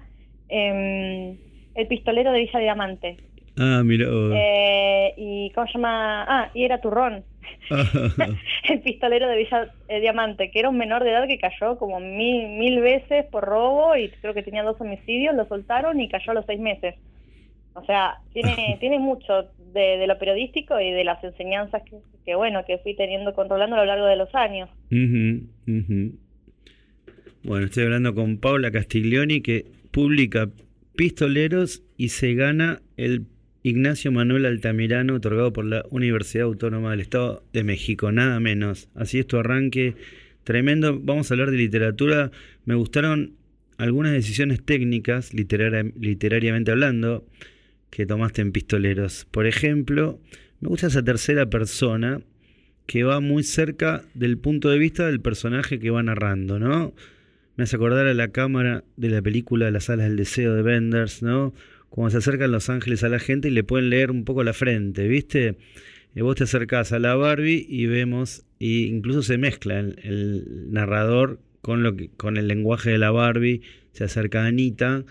em, 0.49 1.37
El 1.75 1.87
pistolero 1.87 2.31
de 2.31 2.39
Villa 2.39 2.59
Diamante. 2.59 3.17
Ah, 3.57 3.81
mira. 3.83 4.07
Eh, 4.09 5.13
y 5.17 5.51
¿cómo 5.51 5.67
se 5.67 5.73
llama? 5.73 6.23
Ah, 6.27 6.51
y 6.53 6.63
era 6.63 6.81
Turrón. 6.81 7.25
el 8.69 8.81
pistolero 8.81 9.27
de 9.27 9.37
Villa 9.37 9.71
eh, 9.87 9.99
Diamante, 9.99 10.51
que 10.51 10.59
era 10.59 10.69
un 10.69 10.77
menor 10.77 11.03
de 11.03 11.11
edad 11.11 11.27
que 11.27 11.39
cayó 11.39 11.77
como 11.77 11.99
mil, 11.99 12.47
mil 12.49 12.81
veces 12.81 13.25
por 13.25 13.43
robo 13.43 13.95
y 13.95 14.09
creo 14.21 14.33
que 14.33 14.43
tenía 14.43 14.63
dos 14.63 14.79
homicidios, 14.79 15.35
lo 15.35 15.45
soltaron 15.47 15.99
y 15.99 16.09
cayó 16.09 16.31
a 16.31 16.35
los 16.35 16.45
seis 16.45 16.59
meses. 16.59 16.95
O 17.73 17.83
sea, 17.85 18.17
tiene, 18.33 18.77
tiene 18.79 18.99
mucho 18.99 19.51
de, 19.73 20.05
lo 20.07 20.17
periodístico 20.17 20.79
y 20.79 20.91
de 20.91 21.03
las 21.03 21.23
enseñanzas 21.23 21.83
que, 22.25 22.35
bueno, 22.35 22.63
que 22.65 22.77
fui 22.79 22.95
teniendo 22.95 23.33
controlando 23.33 23.75
a 23.75 23.79
lo 23.79 23.85
largo 23.85 24.05
de 24.05 24.15
los 24.15 24.33
años. 24.35 24.69
Bueno, 27.43 27.65
estoy 27.65 27.85
hablando 27.85 28.13
con 28.13 28.37
Paula 28.37 28.71
Castiglioni 28.71 29.41
que 29.41 29.65
publica 29.91 30.49
Pistoleros 30.95 31.83
y 31.97 32.09
se 32.09 32.33
gana 32.35 32.81
el 32.97 33.25
Ignacio 33.63 34.11
Manuel 34.11 34.45
Altamirano 34.45 35.15
otorgado 35.15 35.53
por 35.53 35.65
la 35.65 35.83
Universidad 35.89 36.45
Autónoma 36.45 36.91
del 36.91 37.01
Estado 37.01 37.43
de 37.53 37.63
México, 37.63 38.11
nada 38.11 38.39
menos. 38.39 38.89
Así 38.95 39.19
es 39.19 39.27
tu 39.27 39.37
arranque 39.37 39.95
tremendo. 40.43 40.99
Vamos 40.99 41.29
a 41.29 41.33
hablar 41.33 41.51
de 41.51 41.57
literatura. 41.57 42.31
Me 42.65 42.75
gustaron 42.75 43.33
algunas 43.77 44.11
decisiones 44.11 44.63
técnicas, 44.63 45.33
literariamente 45.33 46.71
hablando 46.71 47.25
que 47.91 48.07
tomaste 48.07 48.41
en 48.41 48.51
Pistoleros. 48.51 49.27
Por 49.29 49.45
ejemplo, 49.45 50.19
me 50.61 50.69
gusta 50.69 50.87
esa 50.87 51.03
tercera 51.03 51.47
persona 51.47 52.21
que 52.87 53.03
va 53.03 53.19
muy 53.19 53.43
cerca 53.43 54.03
del 54.15 54.37
punto 54.37 54.69
de 54.69 54.79
vista 54.79 55.05
del 55.05 55.21
personaje 55.21 55.79
que 55.79 55.91
va 55.91 56.01
narrando, 56.01 56.57
¿no? 56.57 56.93
Me 57.55 57.65
hace 57.65 57.75
acordar 57.75 58.07
a 58.07 58.13
la 58.13 58.29
cámara 58.29 58.83
de 58.95 59.09
la 59.09 59.21
película 59.21 59.69
Las 59.69 59.89
alas 59.89 60.07
del 60.07 60.17
deseo 60.17 60.55
de 60.55 60.61
Benders, 60.61 61.21
¿no? 61.21 61.53
Cuando 61.89 62.11
se 62.11 62.17
acercan 62.17 62.51
los 62.51 62.69
ángeles 62.69 63.03
a 63.03 63.09
la 63.09 63.19
gente 63.19 63.49
y 63.49 63.51
le 63.51 63.63
pueden 63.63 63.89
leer 63.89 64.09
un 64.09 64.23
poco 64.23 64.43
la 64.43 64.53
frente, 64.53 65.07
¿viste? 65.07 65.57
Y 66.15 66.21
vos 66.21 66.35
te 66.35 66.45
acercás 66.45 66.93
a 66.93 66.99
la 66.99 67.15
Barbie 67.15 67.65
y 67.69 67.85
vemos, 67.85 68.45
y 68.57 68.85
incluso 68.85 69.21
se 69.21 69.37
mezcla 69.37 69.79
el, 69.79 70.71
narrador 70.71 71.39
con, 71.61 71.83
lo 71.83 71.95
que, 71.95 72.09
con 72.09 72.37
el 72.37 72.47
lenguaje 72.47 72.91
de 72.91 72.97
la 72.97 73.11
Barbie, 73.11 73.61
se 73.91 74.05
acerca 74.05 74.43
a 74.43 74.47
Anita 74.47 75.05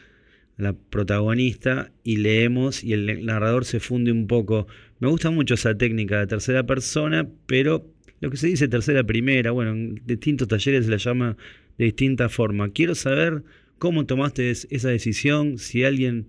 la 0.61 0.73
protagonista 0.73 1.91
y 2.05 2.17
leemos 2.17 2.85
y 2.85 2.93
el 2.93 3.25
narrador 3.25 3.65
se 3.65 3.81
funde 3.81 4.13
un 4.13 4.27
poco. 4.27 4.67
Me 4.99 5.09
gusta 5.09 5.31
mucho 5.31 5.55
esa 5.55 5.77
técnica 5.77 6.19
de 6.19 6.27
tercera 6.27 6.65
persona, 6.65 7.29
pero 7.47 7.87
lo 8.21 8.31
que 8.31 8.37
se 8.37 8.49
dice 8.49 8.69
tercera 8.69 9.03
primera, 9.05 9.51
bueno, 9.51 9.73
en 9.73 10.03
distintos 10.07 10.49
talleres 10.49 10.85
se 10.85 10.91
la 10.91 10.99
llama 10.99 11.37
de 11.79 11.87
distinta 11.87 12.29
forma. 12.29 12.71
Quiero 12.71 12.95
saber 12.95 13.43
cómo 13.79 14.05
tomaste 14.05 14.51
esa 14.51 14.91
decisión, 14.91 15.59
si 15.59 15.85
alguien 15.85 16.27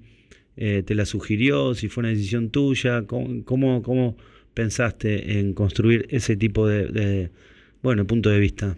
eh, 0.55 0.83
te 0.85 0.95
la 0.95 1.05
sugirió, 1.05 1.75
si 1.75 1.89
fue 1.89 2.01
una 2.01 2.09
decisión 2.09 2.49
tuya, 2.49 3.03
cómo, 3.05 3.81
cómo, 3.81 4.17
pensaste 4.53 5.39
en 5.39 5.53
construir 5.53 6.07
ese 6.09 6.35
tipo 6.35 6.67
de, 6.67 6.87
de, 6.87 7.29
bueno, 7.81 8.05
punto 8.05 8.29
de 8.29 8.39
vista. 8.39 8.77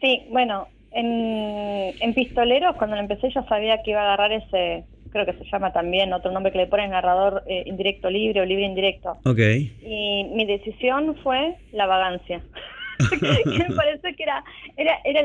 Sí, 0.00 0.22
bueno, 0.30 0.68
en, 0.92 2.14
Pistoleros, 2.14 2.76
cuando 2.76 2.96
lo 2.96 3.02
empecé, 3.02 3.30
yo 3.30 3.42
sabía 3.48 3.82
que 3.82 3.90
iba 3.90 4.00
a 4.00 4.04
agarrar 4.04 4.32
ese, 4.32 4.84
creo 5.10 5.26
que 5.26 5.34
se 5.34 5.44
llama 5.50 5.72
también, 5.72 6.12
otro 6.12 6.32
nombre 6.32 6.52
que 6.52 6.58
le 6.58 6.66
ponen 6.66 6.90
narrador 6.90 7.42
eh, 7.46 7.64
indirecto 7.66 8.08
libre 8.10 8.40
o 8.40 8.44
libre 8.44 8.64
indirecto. 8.64 9.18
Ok. 9.24 9.38
Y 9.38 10.24
mi 10.32 10.46
decisión 10.46 11.16
fue 11.22 11.56
la 11.72 11.86
vagancia. 11.86 12.40
me 13.44 13.74
parece 13.74 14.14
que 14.14 14.22
era, 14.22 14.42
era, 14.76 14.98
era, 15.04 15.22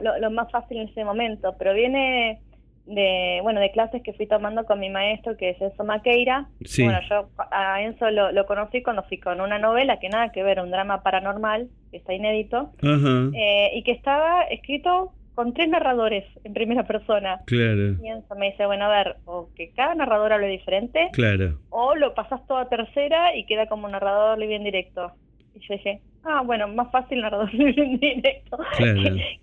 lo, 0.00 0.18
lo, 0.18 0.30
más 0.30 0.50
fácil 0.50 0.78
en 0.78 0.88
ese 0.88 1.04
momento, 1.04 1.54
pero 1.58 1.72
viene 1.72 2.40
de 2.86 3.40
bueno 3.42 3.60
de 3.60 3.70
clases 3.70 4.02
que 4.02 4.12
fui 4.12 4.26
tomando 4.26 4.64
con 4.64 4.78
mi 4.78 4.90
maestro 4.90 5.36
que 5.36 5.50
es 5.50 5.60
Enzo 5.60 5.84
Maqueira. 5.84 6.48
Bueno 6.78 6.98
yo 7.08 7.28
a 7.50 7.82
Enzo 7.82 8.10
lo, 8.10 8.46
conocí 8.46 8.82
cuando 8.82 9.02
fui 9.04 9.18
con 9.18 9.40
una 9.40 9.58
novela 9.58 9.98
que 9.98 10.08
nada 10.08 10.32
que 10.32 10.42
ver 10.42 10.60
un 10.60 10.70
drama 10.70 11.02
paranormal 11.02 11.68
que 11.90 11.96
está 11.96 12.12
inédito 12.12 12.72
eh, 12.82 13.70
y 13.74 13.82
que 13.84 13.92
estaba 13.92 14.42
escrito 14.44 15.12
con 15.34 15.52
tres 15.52 15.68
narradores 15.68 16.24
en 16.44 16.52
primera 16.52 16.86
persona. 16.86 17.40
Claro. 17.46 17.96
Y 18.02 18.08
Enzo 18.08 18.34
me 18.36 18.50
dice 18.50 18.66
bueno 18.66 18.84
a 18.84 18.88
ver 18.88 19.16
o 19.24 19.48
que 19.56 19.70
cada 19.72 19.94
narrador 19.94 20.32
hable 20.32 20.48
diferente 20.48 21.08
claro. 21.12 21.58
o 21.70 21.94
lo 21.94 22.14
pasas 22.14 22.46
todo 22.46 22.58
a 22.58 22.68
tercera 22.68 23.34
y 23.36 23.44
queda 23.46 23.66
como 23.66 23.88
narrador 23.88 24.38
bien 24.38 24.62
directo 24.62 25.12
y 25.54 25.60
yo 25.60 25.74
dije, 25.74 26.00
ah, 26.24 26.42
bueno, 26.44 26.68
más 26.68 26.90
fácil 26.90 27.20
narrador 27.20 27.50
en 27.54 27.98
directo 28.00 28.58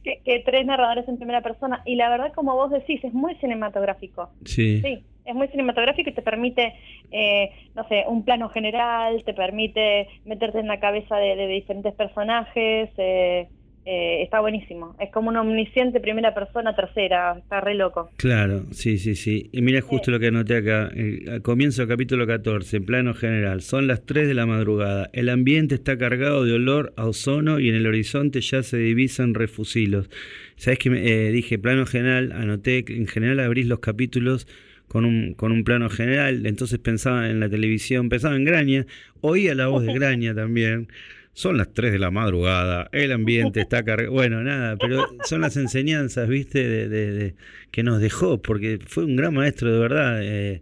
que, 0.03 0.44
tres 0.46 0.65
narradores 0.65 1.08
en 1.08 1.18
primera 1.18 1.41
persona. 1.41 1.82
Y 1.86 1.96
la 1.96 2.10
verdad, 2.10 2.34
como 2.34 2.56
vos 2.56 2.72
decís, 2.72 3.03
es 3.03 3.13
muy 3.13 3.36
cinematográfico. 3.36 4.30
Sí. 4.46 4.82
Sí, 4.82 5.03
es 5.25 5.36
muy 5.36 5.48
cinematográfico 5.48 6.10
y 6.10 6.13
te 6.13 6.22
permite, 6.22 6.74
eh, 7.12 7.51
no 7.75 7.88
sé, 7.88 8.06
un 8.08 8.24
plano 8.24 8.50
general, 8.50 9.24
te 9.24 9.34
permite 9.34 10.08
meterte 10.25 10.60
en 10.60 10.68
la 10.68 10.80
cabeza 10.80 11.15
de, 11.18 11.36
de 11.36 11.48
diferentes 11.48 11.94
personajes. 11.94 12.89
Eh, 12.98 13.48
eh, 13.84 14.22
está 14.22 14.40
buenísimo. 14.40 14.96
Es 15.00 15.12
como 15.12 15.30
una 15.30 15.42
omnisciente 15.42 16.00
primera 16.00 16.34
persona, 16.36 16.76
tercera, 16.76 17.36
está 17.38 17.62
re 17.62 17.74
loco. 17.74 18.12
Claro, 18.18 18.66
sí, 18.72 18.98
sí, 18.98 19.16
sí. 19.16 19.50
Y 19.52 19.62
mira 19.62 19.82
justo 19.82 20.12
lo 20.12 20.20
que 20.20 20.28
anoté 20.28 20.58
acá, 20.58 20.92
al 21.32 21.42
comienzo 21.42 21.82
del 21.82 21.90
capítulo 21.90 22.28
14, 22.28 22.78
en 22.78 22.86
plano 22.86 23.14
general, 23.14 23.62
son 23.62 23.88
las 23.88 24.06
3 24.06 24.28
de 24.28 24.34
la 24.36 24.46
madrugada, 24.46 25.10
el 25.14 25.30
ambiente 25.30 25.76
está 25.76 25.98
cargado 25.98 26.46
de 26.46 26.54
olor 26.54 26.94
a 26.96 27.06
ozono 27.06 27.60
y 27.60 27.70
en 27.70 27.76
el 27.76 27.88
horizonte 27.88 28.42
ya 28.42 28.62
se 28.62 28.78
divisan 28.78 29.34
refusilos. 29.34 30.10
¿Sabes 30.58 30.78
que 30.78 30.90
eh, 30.90 31.32
dije 31.32 31.58
plano 31.58 31.88
general? 31.88 32.32
Anoté 32.34 32.86
que 32.86 32.96
en 32.96 33.08
general 33.08 33.40
abrís 33.40 33.66
los 33.66 33.80
capítulos 33.80 34.48
con 34.88 35.06
un, 35.06 35.34
con 35.34 35.52
un 35.52 35.64
plano 35.64 35.90
general, 35.90 36.46
entonces 36.46 36.78
pensaba 36.78 37.30
en 37.30 37.40
la 37.40 37.50
televisión, 37.50 38.10
pensaba 38.10 38.36
en 38.36 38.44
Graña, 38.44 38.86
oía 39.22 39.56
la 39.56 39.68
voz 39.68 39.84
de 39.86 39.94
Graña 39.96 40.36
también. 40.36 40.90
Son 41.34 41.58
las 41.58 41.74
3 41.74 41.94
de 41.94 42.00
la 42.00 42.12
madrugada, 42.12 42.90
el 42.92 43.12
ambiente 43.12 43.62
está 43.62 43.84
cargado. 43.86 44.12
Bueno, 44.12 44.44
nada, 44.44 44.76
pero 44.78 45.06
son 45.24 45.42
las 45.42 45.56
enseñanzas, 45.58 46.28
¿viste? 46.28 46.68
De, 46.68 46.90
de, 46.90 47.36
que 47.72 47.84
nos 47.84 48.02
dejó, 48.02 48.42
porque 48.42 48.80
fue 48.86 49.06
un 49.06 49.16
gran 49.16 49.34
maestro, 49.34 49.72
de 49.72 49.80
verdad, 49.80 50.20
eh, 50.22 50.62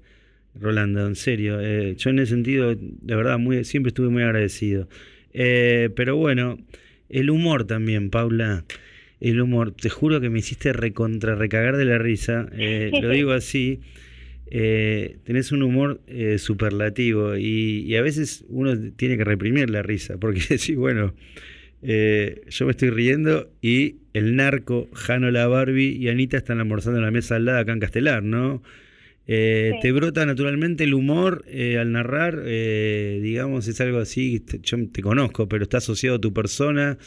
Rolando, 0.59 1.05
en 1.07 1.15
serio. 1.15 1.59
Eh, 1.61 1.95
yo 1.97 2.09
en 2.11 2.19
ese 2.19 2.31
sentido, 2.31 2.75
de 2.75 3.15
verdad, 3.15 3.39
muy, 3.39 3.63
siempre 3.63 3.89
estuve 3.89 4.09
muy 4.09 4.23
agradecido. 4.23 4.87
Eh, 5.33 5.89
pero 5.95 6.15
bueno, 6.15 6.59
el 7.09 7.29
humor 7.29 7.65
también, 7.65 8.09
Paula. 8.09 8.65
El 9.19 9.41
humor, 9.41 9.71
te 9.71 9.89
juro 9.89 10.21
que 10.21 10.29
me 10.29 10.39
hiciste 10.39 10.71
recontra 10.71 11.35
recagar 11.35 11.75
de 11.75 11.85
la 11.85 11.97
risa, 11.97 12.47
lo 12.53 13.09
digo 13.09 13.33
así 13.33 13.81
eh, 14.51 15.17
tenés 15.25 15.51
un 15.51 15.61
humor 15.61 16.01
eh, 16.07 16.39
superlativo 16.39 17.37
y, 17.37 17.95
a 17.95 18.01
veces 18.01 18.45
uno 18.49 18.73
tiene 18.95 19.17
que 19.17 19.23
reprimir 19.23 19.69
la 19.69 19.83
risa, 19.83 20.17
porque 20.17 20.39
decís, 20.49 20.75
bueno, 20.75 21.13
eh, 21.81 22.41
yo 22.49 22.65
me 22.65 22.71
estoy 22.71 22.89
riendo 22.89 23.51
y 23.61 23.97
el 24.13 24.35
narco, 24.35 24.89
Jano 24.93 25.29
la 25.31 25.47
Barbie 25.47 25.95
y 25.95 26.09
Anita 26.09 26.37
están 26.37 26.59
almorzando 26.59 26.99
en 26.99 27.05
la 27.05 27.11
mesa 27.11 27.35
al 27.35 27.45
lado 27.45 27.59
acá 27.59 27.73
en 27.73 27.79
Castelar, 27.79 28.23
¿no? 28.23 28.63
Eh, 29.27 29.73
¿Te 29.83 29.91
brota 29.91 30.25
naturalmente 30.25 30.83
el 30.83 30.95
humor 30.95 31.45
al 31.47 31.91
narrar? 31.91 32.43
digamos, 32.43 33.67
es 33.67 33.79
algo 33.79 33.99
así, 33.99 34.43
yo 34.63 34.77
te 34.89 35.03
conozco, 35.03 35.47
pero 35.47 35.63
está 35.63 35.77
asociado 35.77 36.15
a 36.15 36.21
tu 36.21 36.33
persona. 36.33 36.97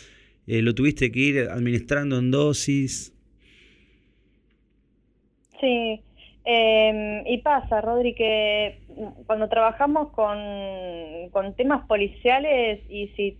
¿Lo 0.46 0.72
tuviste 0.72 1.10
que 1.10 1.18
ir 1.18 1.38
administrando 1.50 2.20
en 2.20 2.30
dosis? 2.30 3.12
Sí, 5.60 6.00
eh, 6.44 7.22
y 7.26 7.38
pasa, 7.38 7.80
Rodri, 7.80 8.14
que 8.14 8.80
cuando 9.26 9.48
trabajamos 9.48 10.10
con, 10.10 10.38
con 11.30 11.54
temas 11.54 11.86
policiales, 11.86 12.80
y 12.88 13.08
si 13.16 13.38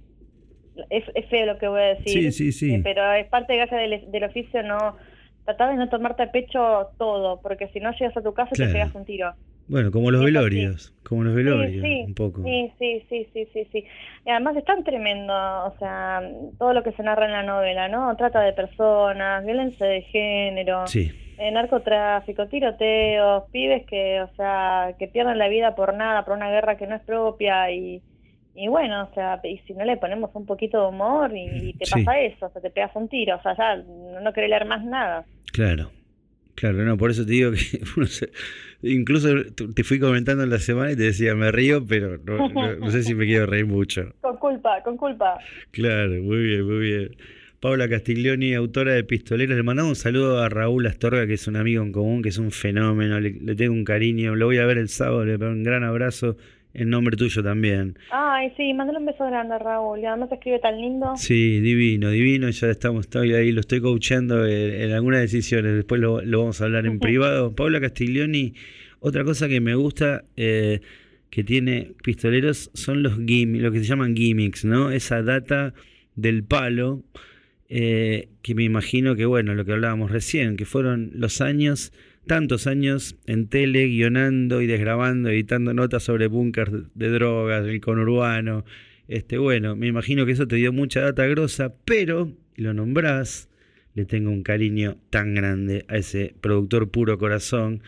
es, 0.91 1.05
feo 1.29 1.47
lo 1.47 1.59
que 1.59 1.69
voy 1.69 1.81
a 1.81 1.95
decir, 1.95 2.33
sí, 2.33 2.33
sí, 2.33 2.53
sí. 2.53 2.75
Eh, 2.75 2.81
pero 2.83 3.13
es 3.13 3.27
parte 3.27 3.55
de 3.55 3.67
del, 3.67 4.11
del 4.11 4.25
oficio 4.25 4.63
no 4.63 4.97
tratar 5.45 5.71
de 5.71 5.77
no 5.77 5.89
tomarte 5.89 6.23
a 6.23 6.33
pecho 6.33 6.89
todo, 6.99 7.41
porque 7.41 7.69
si 7.69 7.81
no 7.81 7.91
llegas 7.93 8.17
a 8.17 8.23
tu 8.23 8.33
casa 8.33 8.51
te 8.55 8.67
pegas 8.67 8.95
un 8.95 9.05
tiro. 9.05 9.35
Bueno, 9.73 9.91
como 9.91 10.11
los 10.11 10.23
velorios, 10.23 10.93
como 11.03 11.25
los 11.25 11.35
velorios, 11.35 11.83
un 12.07 12.13
poco. 12.13 12.43
Sí, 12.43 12.71
sí, 12.79 13.03
sí, 13.09 13.27
sí, 13.33 13.49
sí, 13.55 13.67
sí. 13.73 13.85
Y 14.27 14.29
además 14.29 14.55
es 14.59 14.67
tan 14.67 14.85
tremendo, 14.85 15.33
o 15.33 15.75
sea, 15.79 16.21
todo 16.59 16.75
lo 16.75 16.83
que 16.83 16.93
se 16.93 17.03
narra 17.03 17.25
en 17.25 17.33
la 17.33 17.43
novela, 17.43 17.89
¿no? 17.89 18.15
Trata 18.19 18.43
de 18.43 18.53
personas, 18.53 19.43
violencia 19.47 19.87
de 19.87 20.03
género, 20.03 20.85
eh, 20.95 21.51
narcotráfico, 21.51 22.49
tiroteos, 22.49 23.45
pibes 23.51 23.87
que, 23.87 24.21
o 24.21 24.29
sea, 24.37 24.95
que 24.99 25.09
pierden 25.09 25.39
la 25.39 25.49
vida 25.49 25.75
por 25.75 25.95
nada, 25.95 26.27
por 26.27 26.37
una 26.37 26.51
guerra 26.51 26.77
que 26.77 26.87
no 26.87 26.97
es 26.97 27.03
propia 27.05 27.71
y, 27.71 28.03
y 28.55 28.69
bueno, 28.69 29.09
o 29.11 29.15
sea, 29.15 29.41
y 29.43 29.57
si 29.67 29.73
no 29.73 29.87
le 29.87 29.97
ponemos 29.97 30.29
un 30.35 30.45
poquito 30.45 30.83
de 30.83 30.89
humor 30.89 31.33
y, 31.35 31.73
te 31.79 31.87
pasa 31.91 32.21
eso, 32.21 32.45
o 32.45 32.51
sea, 32.51 32.61
te 32.61 32.69
pegas 32.69 32.95
un 32.95 33.09
tiro, 33.09 33.37
o 33.37 33.43
sea, 33.43 33.57
ya 33.57 33.77
no 33.77 34.33
querés 34.35 34.51
leer 34.51 34.67
más 34.67 34.85
nada. 34.85 35.25
Claro. 35.51 35.89
Claro, 36.55 36.85
no, 36.85 36.97
por 36.97 37.11
eso 37.11 37.25
te 37.25 37.33
digo 37.33 37.53
que 37.53 37.81
incluso 38.83 39.29
te 39.75 39.85
fui 39.85 39.99
comentando 39.99 40.45
en 40.45 40.51
la 40.51 40.59
semana 40.59 40.93
y 40.93 40.97
te 40.97 41.05
decía, 41.05 41.35
me 41.35 41.51
río, 41.51 41.85
pero 41.87 42.19
no, 42.19 42.91
sé 42.91 43.03
si 43.03 43.15
me 43.15 43.27
quiero 43.27 43.47
reír 43.47 43.67
mucho. 43.67 44.13
Con 44.21 44.37
culpa, 44.37 44.83
con 44.83 44.97
culpa. 44.97 45.39
Claro, 45.71 46.11
muy 46.23 46.43
bien, 46.43 46.65
muy 46.65 46.79
bien. 46.79 47.17
Paula 47.61 47.89
Castiglioni, 47.89 48.55
autora 48.55 48.93
de 48.93 49.05
Pistoleros, 49.05 49.57
le 49.57 49.63
mandamos 49.63 49.91
un 49.91 49.97
saludo 49.97 50.43
a 50.43 50.49
Raúl 50.49 50.85
Astorga, 50.87 51.29
que 51.29 51.35
es 51.35 51.47
un 51.47 51.55
amigo 51.55 51.83
en 51.85 51.93
común, 51.93 52.21
que 52.21 52.31
es 52.31 52.39
un 52.39 52.51
fenómeno, 52.51 53.21
le, 53.21 53.31
le 53.31 53.55
tengo 53.55 53.73
un 53.73 53.85
cariño, 53.85 54.35
lo 54.35 54.47
voy 54.47 54.59
a 54.59 54.67
ver 54.67 54.79
el 54.79 54.89
sábado, 54.89 55.25
le 55.25 55.37
doy 55.37 55.53
un 55.53 55.63
gran 55.63 55.85
abrazo 55.85 56.37
en 56.75 56.91
nombre 56.91 57.17
tuyo 57.17 57.43
también. 57.43 57.99
Ay, 58.11 58.53
sí, 58.57 58.73
mándale 58.73 58.99
un 58.99 59.07
beso 59.07 59.27
grande, 59.27 59.59
Raúl. 59.59 60.01
Y 60.01 60.07
además 60.07 60.33
escribe 60.33 60.59
tan 60.59 60.81
lindo. 60.81 61.13
Sí, 61.17 61.61
divino, 61.61 62.11
divino. 62.11 62.49
Ya 62.51 62.69
estamos, 62.69 63.07
estoy 63.07 63.35
ahí, 63.35 63.53
lo 63.53 63.61
estoy 63.61 63.81
coachando 63.81 64.47
en, 64.47 64.93
algunas 64.93 65.21
decisiones. 65.21 65.75
Después 65.75 66.01
lo, 66.01 66.23
vamos 66.25 66.61
a 66.61 66.65
hablar 66.65 66.87
en 66.87 66.99
privado. 66.99 67.55
Paula 67.55 67.81
Castiglioni, 67.81 68.55
otra 69.01 69.25
cosa 69.25 69.49
que 69.49 69.61
me 69.61 69.75
gusta 69.75 70.25
eh, 70.37 70.81
que 71.31 71.45
tiene 71.45 71.93
Pistoleros 72.03 72.71
son 72.75 73.03
los 73.03 73.17
gimmicks, 73.17 73.63
lo 73.63 73.73
que 73.73 73.79
se 73.79 73.85
llaman 73.85 74.15
gimmicks, 74.15 74.65
¿no? 74.65 74.91
Esa 74.91 75.23
data 75.23 75.75
del 76.15 76.45
palo, 76.45 77.03
eh, 77.75 78.29
que 78.43 78.55
me 78.55 78.65
imagino 78.65 79.17
que, 79.17 79.25
bueno, 79.25 79.55
lo 79.55 79.65
que 79.65 79.73
hablábamos 79.73 80.11
recién, 80.11 80.59
que 80.59 80.67
fueron 80.67 81.11
los 81.15 81.41
años 81.41 81.91
tantos 82.27 82.67
años 82.67 83.17
en 83.27 83.49
tele, 83.49 83.87
guionando 83.87 84.61
y 84.61 84.67
desgrabando, 84.67 85.31
editando 85.31 85.73
notas 85.73 86.03
sobre 86.03 86.27
búnkers 86.27 86.71
de 86.95 87.09
drogas, 87.09 87.67
el 87.67 87.81
conurbano. 87.81 88.67
Este, 89.09 89.39
bueno, 89.39 89.75
me 89.75 89.87
imagino 89.87 90.27
que 90.27 90.33
eso 90.33 90.47
te 90.47 90.57
dio 90.57 90.71
mucha 90.71 91.01
data 91.01 91.25
grosa, 91.25 91.73
pero 91.87 92.31
lo 92.57 92.75
nombrás, 92.75 93.49
le 93.95 94.05
tengo 94.05 94.31
un 94.31 94.43
cariño 94.43 94.99
tan 95.09 95.35
grande 95.35 95.87
a 95.89 95.97
ese 95.97 96.35
productor 96.43 96.91
puro 96.91 97.17
corazón. 97.17 97.83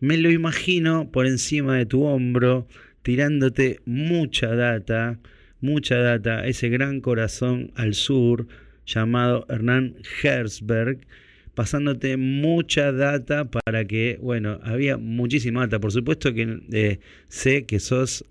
Me 0.00 0.16
lo 0.16 0.32
imagino 0.32 1.12
por 1.12 1.28
encima 1.28 1.76
de 1.76 1.86
tu 1.86 2.02
hombro, 2.02 2.66
tirándote 3.02 3.78
mucha 3.84 4.48
data, 4.56 5.20
mucha 5.60 5.98
data, 5.98 6.44
ese 6.44 6.70
gran 6.70 7.00
corazón 7.00 7.70
al 7.76 7.94
sur 7.94 8.48
llamado 8.88 9.46
Hernán 9.48 9.96
Herzberg 10.22 11.06
pasándote 11.54 12.16
mucha 12.16 12.92
data 12.92 13.44
para 13.44 13.84
que, 13.84 14.18
bueno, 14.22 14.60
había 14.62 14.96
muchísima 14.96 15.62
data. 15.62 15.80
Por 15.80 15.92
supuesto 15.92 16.32
que 16.32 16.60
eh, 16.72 17.00
sé 17.28 17.66
que 17.66 17.80
sos 17.80 18.24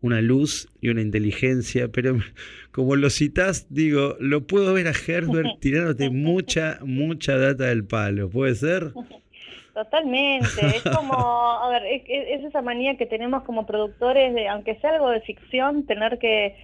una 0.00 0.20
luz 0.20 0.68
y 0.80 0.90
una 0.90 1.00
inteligencia, 1.00 1.88
pero 1.88 2.18
como 2.70 2.96
lo 2.96 3.10
citas, 3.10 3.66
digo, 3.70 4.16
lo 4.20 4.46
puedo 4.46 4.72
ver 4.74 4.88
a 4.88 4.92
Herbert 4.92 5.48
tirándote 5.60 6.10
mucha, 6.10 6.78
mucha 6.82 7.36
data 7.36 7.64
del 7.64 7.84
palo, 7.84 8.28
¿puede 8.28 8.54
ser? 8.54 8.92
Totalmente, 9.74 10.48
es 10.74 10.82
como, 10.82 11.14
a 11.14 11.70
ver, 11.70 11.82
es, 11.86 12.44
esa 12.44 12.62
manía 12.62 12.96
que 12.96 13.06
tenemos 13.06 13.44
como 13.44 13.64
productores 13.64 14.34
de, 14.34 14.48
aunque 14.48 14.74
sea 14.80 14.90
algo 14.90 15.08
de 15.10 15.20
ficción, 15.20 15.86
tener 15.86 16.18
que 16.18 16.56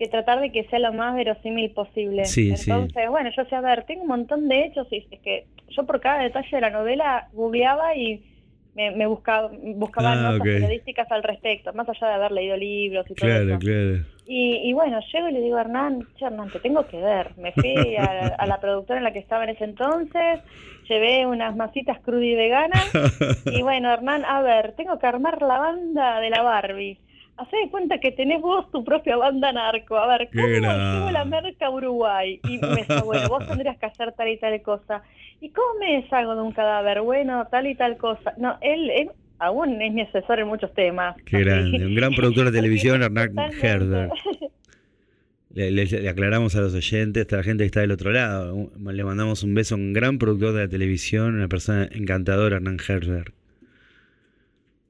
que 0.00 0.08
tratar 0.08 0.40
de 0.40 0.50
que 0.50 0.64
sea 0.64 0.78
lo 0.78 0.94
más 0.94 1.14
verosímil 1.14 1.70
posible. 1.72 2.22
Entonces, 2.24 3.08
bueno, 3.10 3.30
yo 3.36 3.44
sé, 3.44 3.54
a 3.54 3.60
ver, 3.60 3.84
tengo 3.84 4.00
un 4.00 4.08
montón 4.08 4.48
de 4.48 4.64
hechos 4.64 4.88
y 4.90 5.06
es 5.10 5.20
que 5.20 5.44
yo 5.68 5.84
por 5.84 6.00
cada 6.00 6.22
detalle 6.22 6.48
de 6.50 6.60
la 6.62 6.70
novela 6.70 7.28
googleaba 7.34 7.94
y 7.94 8.24
me, 8.74 9.06
buscaba, 9.06 9.50
buscaba 9.52 10.12
ah, 10.12 10.16
notas 10.16 10.40
periodísticas 10.40 11.12
al 11.12 11.22
respecto, 11.22 11.74
más 11.74 11.86
allá 11.86 12.08
de 12.08 12.14
haber 12.14 12.32
leído 12.32 12.56
libros 12.56 13.04
y 13.10 13.14
todo 13.14 13.28
eso. 13.28 13.58
Claro. 13.58 14.04
Y, 14.26 14.70
y 14.70 14.72
bueno, 14.72 15.00
llego 15.12 15.28
y 15.28 15.32
le 15.32 15.40
digo 15.42 15.58
a 15.58 15.60
Hernán, 15.60 16.08
che, 16.16 16.24
Hernán, 16.24 16.50
te 16.50 16.60
tengo 16.60 16.86
que 16.86 16.96
ver. 16.96 17.36
Me 17.36 17.52
fui 17.52 17.96
a, 17.98 18.46
la 18.46 18.58
productora 18.58 19.00
en 19.00 19.04
la 19.04 19.12
que 19.12 19.18
estaba 19.18 19.44
en 19.44 19.50
ese 19.50 19.64
entonces, 19.64 20.40
llevé 20.88 21.26
unas 21.26 21.54
masitas 21.56 22.00
crudas 22.00 22.24
y 22.24 22.34
veganas, 22.36 22.90
y 23.44 23.60
bueno, 23.60 23.92
Hernán, 23.92 24.24
a 24.24 24.40
ver, 24.40 24.72
tengo 24.76 24.98
que 24.98 25.06
armar 25.06 25.42
la 25.42 25.58
banda 25.58 26.20
de 26.20 26.30
la 26.30 26.40
Barbie 26.40 26.98
Hacé 27.36 27.56
de 27.56 27.70
cuenta 27.70 27.98
que 27.98 28.12
tenés 28.12 28.40
vos 28.40 28.70
tu 28.70 28.84
propia 28.84 29.16
banda 29.16 29.52
narco. 29.52 29.96
A 29.96 30.06
ver, 30.06 30.28
¿cómo 30.30 30.46
llevo 30.46 31.10
la 31.10 31.24
merca 31.24 31.66
a 31.66 31.70
Uruguay? 31.70 32.38
Y 32.44 32.58
me 32.58 32.76
dice, 32.76 33.00
bueno, 33.02 33.28
vos 33.28 33.46
tendrías 33.46 33.78
que 33.78 33.86
hacer 33.86 34.12
tal 34.12 34.28
y 34.28 34.36
tal 34.38 34.60
cosa. 34.62 35.02
¿Y 35.40 35.48
cómo 35.50 35.78
me 35.80 36.02
deshago 36.02 36.34
de 36.34 36.42
un 36.42 36.52
cadáver? 36.52 37.00
Bueno, 37.00 37.46
tal 37.50 37.66
y 37.66 37.74
tal 37.74 37.96
cosa. 37.96 38.34
No, 38.36 38.58
él, 38.60 39.10
aún 39.38 39.80
es 39.80 39.92
mi 39.92 40.02
asesor 40.02 40.38
en 40.38 40.48
muchos 40.48 40.72
temas. 40.74 41.16
Qué 41.24 41.40
grande. 41.40 41.86
Un 41.86 41.94
gran 41.94 42.12
productor 42.12 42.50
de 42.50 42.52
televisión, 42.60 43.02
Hernán 43.02 43.32
Herder. 43.60 44.10
Le, 45.52 46.08
aclaramos 46.08 46.54
a 46.54 46.60
los 46.60 46.74
oyentes, 46.74 47.26
a 47.32 47.36
la 47.36 47.42
gente 47.42 47.64
que 47.64 47.66
está 47.66 47.80
del 47.80 47.90
otro 47.90 48.12
lado. 48.12 48.70
Le 48.78 49.04
mandamos 49.04 49.42
un 49.42 49.54
beso 49.54 49.74
a 49.74 49.78
un 49.78 49.92
gran 49.92 50.18
productor 50.18 50.52
de 50.52 50.60
la 50.60 50.68
televisión, 50.68 51.34
una 51.34 51.48
persona 51.48 51.88
encantadora, 51.90 52.56
Hernán 52.56 52.78
Herder. 52.86 53.32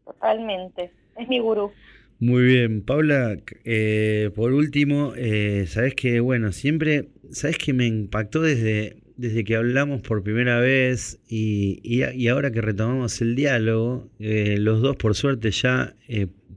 Totalmente. 0.04 0.90
Es 1.16 1.28
mi 1.28 1.38
gurú. 1.38 1.72
Muy 2.20 2.42
bien, 2.42 2.82
Paula, 2.82 3.38
eh, 3.64 4.30
por 4.34 4.52
último, 4.52 5.14
eh, 5.16 5.64
sabes 5.66 5.94
que, 5.94 6.20
bueno, 6.20 6.52
siempre, 6.52 7.08
sabes 7.30 7.56
que 7.56 7.72
me 7.72 7.86
impactó 7.86 8.42
desde, 8.42 8.98
desde 9.16 9.42
que 9.42 9.56
hablamos 9.56 10.02
por 10.02 10.22
primera 10.22 10.60
vez 10.60 11.18
y, 11.26 11.80
y, 11.82 12.28
ahora 12.28 12.50
que 12.50 12.60
retomamos 12.60 13.22
el 13.22 13.36
diálogo, 13.36 14.10
eh, 14.18 14.56
los 14.58 14.82
dos 14.82 14.96
por 14.96 15.14
suerte 15.14 15.50
ya 15.50 15.96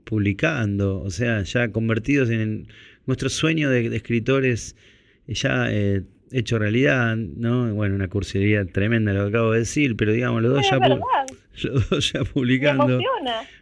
publicando, 0.04 1.00
o 1.00 1.08
sea, 1.08 1.42
ya 1.44 1.72
convertidos 1.72 2.28
en 2.28 2.68
nuestro 3.06 3.30
sueño 3.30 3.70
de, 3.70 3.96
escritores 3.96 4.76
ya 5.26 5.70
hecho 6.30 6.58
realidad, 6.58 7.16
¿no? 7.16 7.72
Bueno, 7.74 7.94
una 7.94 8.08
cursilería 8.08 8.66
tremenda 8.66 9.14
lo 9.14 9.22
que 9.22 9.28
acabo 9.30 9.52
de 9.52 9.60
decir, 9.60 9.96
pero 9.96 10.12
digamos, 10.12 10.42
los 10.42 10.52
dos, 10.52 10.66
ya, 10.70 10.78
los 11.70 11.88
dos 11.88 12.12
ya 12.12 12.22
publicando. 12.22 13.00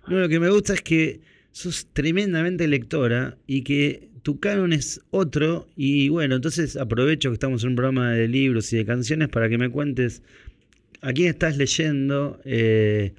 No, 0.08 0.18
lo 0.18 0.28
que 0.28 0.40
me 0.40 0.50
gusta 0.50 0.74
es 0.74 0.82
que 0.82 1.20
sos 1.52 1.86
tremendamente 1.92 2.66
lectora 2.66 3.36
y 3.46 3.62
que 3.62 4.10
tu 4.22 4.40
canon 4.40 4.72
es 4.72 5.00
otro 5.10 5.66
y 5.76 6.08
bueno, 6.08 6.36
entonces 6.36 6.76
aprovecho 6.76 7.30
que 7.30 7.34
estamos 7.34 7.62
en 7.62 7.70
un 7.70 7.76
programa 7.76 8.12
de 8.12 8.28
libros 8.28 8.72
y 8.72 8.78
de 8.78 8.86
canciones 8.86 9.28
para 9.28 9.48
que 9.48 9.58
me 9.58 9.68
cuentes 9.68 10.22
a 11.02 11.12
quién 11.12 11.28
estás 11.28 11.56
leyendo, 11.56 12.40
eh, 12.44 13.14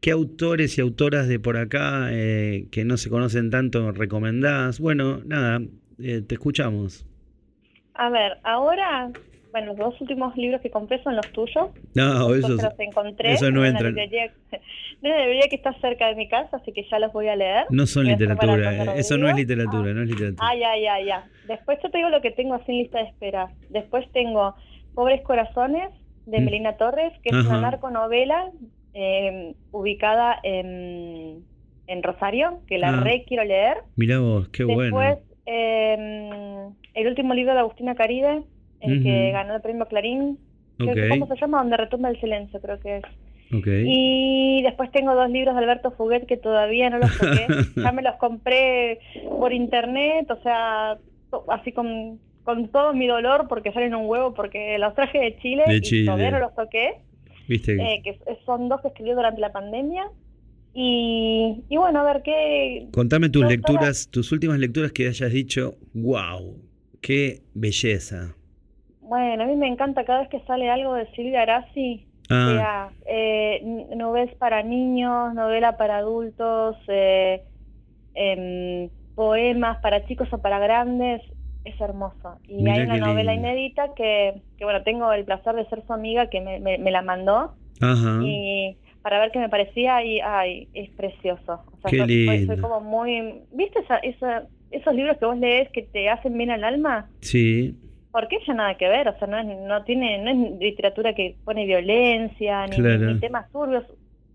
qué 0.00 0.10
autores 0.10 0.76
y 0.76 0.80
autoras 0.80 1.28
de 1.28 1.38
por 1.38 1.56
acá 1.56 2.08
eh, 2.10 2.66
que 2.70 2.84
no 2.84 2.96
se 2.96 3.08
conocen 3.08 3.50
tanto 3.50 3.92
recomendás. 3.92 4.80
Bueno, 4.80 5.22
nada, 5.24 5.62
eh, 5.98 6.22
te 6.26 6.34
escuchamos. 6.34 7.06
A 7.94 8.10
ver, 8.10 8.32
ahora 8.42 9.12
bueno, 9.52 9.68
los 9.68 9.76
dos 9.76 10.00
últimos 10.00 10.36
libros 10.36 10.60
que 10.62 10.70
compré 10.70 11.02
son 11.02 11.14
los 11.14 11.30
tuyos. 11.32 11.70
No, 11.94 12.34
esos, 12.34 12.62
los 12.62 12.78
encontré. 12.78 13.32
Eso 13.34 13.50
no 13.50 13.64
entra. 13.64 13.90
No 15.02 15.08
debería 15.08 15.48
que 15.48 15.56
está 15.56 15.72
cerca 15.80 16.06
de 16.06 16.14
mi 16.14 16.28
casa, 16.28 16.58
así 16.58 16.70
que 16.70 16.86
ya 16.88 17.00
los 17.00 17.12
voy 17.12 17.26
a 17.26 17.34
leer. 17.34 17.66
No 17.70 17.86
son 17.86 18.04
literatura, 18.06 18.94
eso 18.94 19.18
no 19.18 19.28
es 19.28 19.34
literatura, 19.34 19.92
no 19.92 20.02
es 20.02 20.08
literatura. 20.08 20.48
Ah, 20.48 20.54
ya, 20.54 20.78
ya, 20.78 21.04
ya. 21.04 21.28
Después 21.48 21.80
yo 21.82 21.90
te 21.90 21.98
digo 21.98 22.08
lo 22.08 22.20
que 22.20 22.30
tengo 22.30 22.54
así 22.54 22.70
en 22.70 22.78
lista 22.78 22.98
de 22.98 23.06
espera. 23.06 23.50
Después 23.68 24.06
tengo 24.12 24.54
Pobres 24.94 25.20
Corazones, 25.22 25.90
de 26.26 26.40
mm. 26.40 26.44
Melina 26.44 26.76
Torres, 26.76 27.12
que 27.24 27.30
es 27.30 27.44
una 27.46 27.60
narconovela 27.60 28.52
eh, 28.94 29.54
ubicada 29.72 30.38
en, 30.44 31.42
en, 31.88 32.02
Rosario, 32.04 32.60
que 32.68 32.78
la 32.78 32.90
ah. 32.90 33.00
re 33.00 33.24
quiero 33.26 33.42
leer. 33.42 33.78
Mirá 33.96 34.20
vos, 34.20 34.48
qué 34.50 34.62
bueno. 34.62 35.00
Después, 35.00 35.18
eh, 35.46 36.68
el 36.94 37.06
último 37.08 37.34
libro 37.34 37.54
de 37.54 37.60
Agustina 37.60 37.94
Caride, 37.94 38.42
el 38.82 39.02
que 39.02 39.30
ganó 39.32 39.54
el 39.54 39.62
premio 39.62 39.86
Clarín. 39.86 40.38
¿Cómo 40.78 41.26
se 41.26 41.36
llama? 41.36 41.58
Donde 41.58 41.76
retumba 41.76 42.10
el 42.10 42.20
silencio, 42.20 42.60
creo 42.60 42.80
que 42.80 42.98
es. 42.98 43.04
Y 43.64 44.62
después 44.62 44.90
tengo 44.92 45.14
dos 45.14 45.30
libros 45.30 45.54
de 45.54 45.60
Alberto 45.60 45.90
Fuguet 45.90 46.26
que 46.26 46.38
todavía 46.38 46.88
no 46.88 46.98
los 46.98 47.16
toqué. 47.18 47.46
ya 47.76 47.92
me 47.92 48.02
los 48.02 48.16
compré 48.16 48.98
por 49.28 49.52
internet, 49.52 50.30
o 50.30 50.42
sea, 50.42 50.96
así 51.48 51.72
con, 51.72 52.18
con 52.44 52.68
todo 52.68 52.94
mi 52.94 53.06
dolor 53.06 53.46
porque 53.48 53.72
salen 53.72 53.94
un 53.94 54.06
huevo, 54.06 54.32
porque 54.32 54.78
los 54.78 54.94
traje 54.94 55.18
de 55.18 55.36
Chile, 55.38 55.64
y 55.68 56.06
todavía 56.06 56.30
no 56.30 56.38
los 56.38 56.54
toqué. 56.54 56.94
¿Viste? 57.46 57.74
Eh, 57.74 58.00
que 58.02 58.18
son 58.46 58.68
dos 58.68 58.80
que 58.80 58.88
escribió 58.88 59.14
durante 59.14 59.40
la 59.40 59.52
pandemia. 59.52 60.08
Y, 60.74 61.64
y 61.68 61.76
bueno, 61.76 62.00
a 62.00 62.04
ver 62.04 62.22
qué... 62.22 62.88
Contame 62.92 63.28
tus 63.28 63.44
lecturas, 63.44 64.08
tus 64.08 64.32
últimas 64.32 64.58
lecturas 64.58 64.92
que 64.92 65.06
hayas 65.06 65.30
dicho, 65.30 65.74
wow, 65.92 66.56
qué 67.02 67.42
belleza. 67.52 68.34
Bueno, 69.12 69.44
a 69.44 69.46
mí 69.46 69.56
me 69.56 69.68
encanta 69.68 70.06
cada 70.06 70.20
vez 70.20 70.30
que 70.30 70.40
sale 70.46 70.70
algo 70.70 70.94
de 70.94 71.06
Silvia 71.14 71.42
Arasi, 71.42 72.06
ah. 72.30 72.46
sea 72.48 72.90
eh, 73.06 73.60
novelas 73.94 74.34
para 74.36 74.62
niños, 74.62 75.34
novela 75.34 75.76
para 75.76 75.98
adultos, 75.98 76.78
eh, 76.88 77.42
em, 78.14 78.88
poemas 79.14 79.82
para 79.82 80.06
chicos 80.06 80.32
o 80.32 80.38
para 80.38 80.58
grandes, 80.58 81.20
es 81.66 81.78
hermoso. 81.78 82.38
Y 82.48 82.66
hay 82.66 82.84
una 82.84 82.96
novela 82.96 83.34
inédita 83.34 83.92
que, 83.94 84.40
que, 84.56 84.64
bueno, 84.64 84.82
tengo 84.82 85.12
el 85.12 85.26
placer 85.26 85.56
de 85.56 85.66
ser 85.66 85.84
su 85.86 85.92
amiga 85.92 86.30
que 86.30 86.40
me, 86.40 86.58
me, 86.58 86.90
la 86.90 87.02
mandó. 87.02 87.52
Y 88.24 88.78
para 89.02 89.20
ver 89.20 89.30
qué 89.30 89.40
me 89.40 89.50
parecía 89.50 90.02
y, 90.02 90.20
ay, 90.20 90.68
es 90.72 90.88
precioso. 90.88 91.60
O 91.70 91.86
sea, 91.86 92.06
soy, 92.06 92.58
como 92.62 92.80
muy... 92.80 93.42
¿Viste 93.52 93.80
esa, 93.80 93.98
esos 94.70 94.94
libros 94.94 95.18
que 95.18 95.26
vos 95.26 95.36
lees 95.36 95.68
que 95.68 95.82
te 95.82 96.08
hacen 96.08 96.38
bien 96.38 96.50
al 96.50 96.64
alma? 96.64 97.10
Sí. 97.20 97.76
Porque 98.12 98.36
ella 98.36 98.54
nada 98.54 98.74
que 98.76 98.88
ver, 98.88 99.08
o 99.08 99.18
sea, 99.18 99.26
no, 99.26 99.38
es, 99.38 99.46
no 99.46 99.82
tiene 99.84 100.18
no 100.18 100.30
es 100.30 100.60
literatura 100.60 101.14
que 101.14 101.34
pone 101.44 101.64
violencia 101.64 102.66
ni, 102.66 102.76
ni 102.78 103.18
temas 103.20 103.50
turbios, 103.50 103.84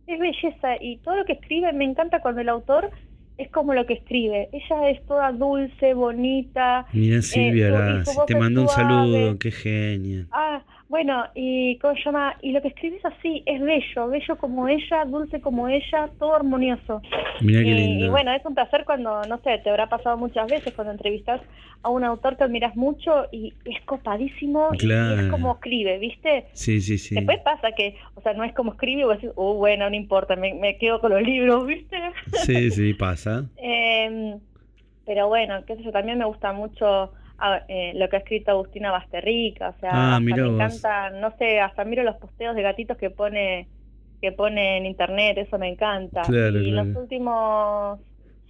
es 0.08 0.20
belleza 0.20 0.78
y 0.82 0.98
todo 0.98 1.18
lo 1.18 1.26
que 1.26 1.34
escribe 1.34 1.72
me 1.74 1.86
encanta 1.86 2.22
cuando 2.22 2.42
el 2.42 2.50
autor 2.50 2.90
es 3.38 3.52
como 3.52 3.74
lo 3.74 3.86
que 3.86 3.94
escribe. 3.94 4.50
Ella 4.52 4.90
es 4.90 5.06
toda 5.06 5.32
dulce, 5.32 5.94
bonita. 5.94 6.88
Mira 6.92 7.22
Silvia, 7.22 8.00
eh, 8.00 8.04
te 8.26 8.36
mando 8.36 8.64
un 8.64 8.70
saludo, 8.70 9.38
qué 9.38 9.52
genia. 9.52 10.26
Ah, 10.32 10.64
bueno, 10.90 11.26
y 11.36 11.78
¿cómo 11.80 11.96
se 11.96 12.04
llama? 12.04 12.36
Y 12.42 12.52
lo 12.52 12.62
que 12.62 12.70
escribes 12.70 13.04
así, 13.04 13.44
es 13.46 13.62
bello, 13.62 14.08
bello 14.08 14.38
como 14.38 14.70
ella, 14.70 15.04
dulce 15.06 15.42
como 15.42 15.68
ella, 15.68 16.10
todo 16.18 16.36
armonioso. 16.36 17.02
Mira 17.42 17.62
qué 17.62 17.72
lindo. 17.72 18.06
Y 18.06 18.10
bueno, 18.10 18.32
es 18.34 18.46
un 18.46 18.56
placer 18.56 18.86
cuando, 18.86 19.26
no 19.26 19.38
sé, 19.40 19.58
te 19.64 19.70
habrá 19.70 19.90
pasado 19.90 20.18
muchas 20.18 20.48
veces 20.48 20.74
cuando 20.74 20.94
entrevistas 20.94 21.42
a 21.84 21.90
un 21.90 22.06
autor 22.06 22.38
que 22.38 22.46
admiras 22.46 22.76
mucho 22.76 23.26
y 23.32 23.54
es 23.66 23.82
copadísimo 23.84 24.70
y 24.74 24.92
es 24.92 25.30
como 25.30 25.54
escribe, 25.54 26.00
¿viste? 26.00 26.46
Sí, 26.54 26.80
sí, 26.80 26.98
sí. 26.98 27.16
Después 27.16 27.40
pasa 27.40 27.74
que, 27.74 27.96
o 28.16 28.22
sea, 28.22 28.34
no 28.34 28.46
es 28.46 28.54
como 28.54 28.72
escribe 28.72 29.02
y 29.02 29.06
vos 29.06 29.16
decís, 29.16 29.32
oh, 29.36 29.56
bueno, 29.56 29.90
no 29.90 29.96
importa, 29.96 30.38
me, 30.38 30.54
me 30.54 30.78
quedo 30.78 31.02
con 31.02 31.12
los 31.12 31.22
libros, 31.22 31.68
¿viste? 31.68 31.98
Sí, 32.46 32.72
sí, 32.72 32.94
pasa. 32.94 33.46
eh, 33.58 34.38
pero 35.06 35.28
bueno, 35.28 35.64
qué 35.66 35.76
sé 35.76 35.84
yo, 35.84 35.92
también 35.92 36.18
me 36.18 36.26
gusta 36.26 36.54
mucho 36.54 37.12
eh, 37.68 37.94
lo 37.96 38.10
que 38.10 38.16
ha 38.18 38.20
escrito 38.20 38.52
Agustina 38.52 38.92
Basterrica, 38.92 39.70
o 39.70 39.80
sea, 39.80 40.16
ah, 40.16 40.20
me 40.20 40.32
encanta, 40.32 41.10
no 41.12 41.32
sé, 41.38 41.60
hasta 41.60 41.86
miro 41.86 42.04
los 42.04 42.16
posteos 42.18 42.56
de 42.56 42.62
gatitos 42.62 42.98
que 42.98 43.10
pone 43.10 43.68
que 44.22 44.32
pone 44.32 44.78
en 44.78 44.86
internet, 44.86 45.38
eso 45.38 45.60
me 45.60 45.70
encanta. 45.70 46.24
y 46.28 46.72
los 46.72 46.88
últimos, 46.96 48.00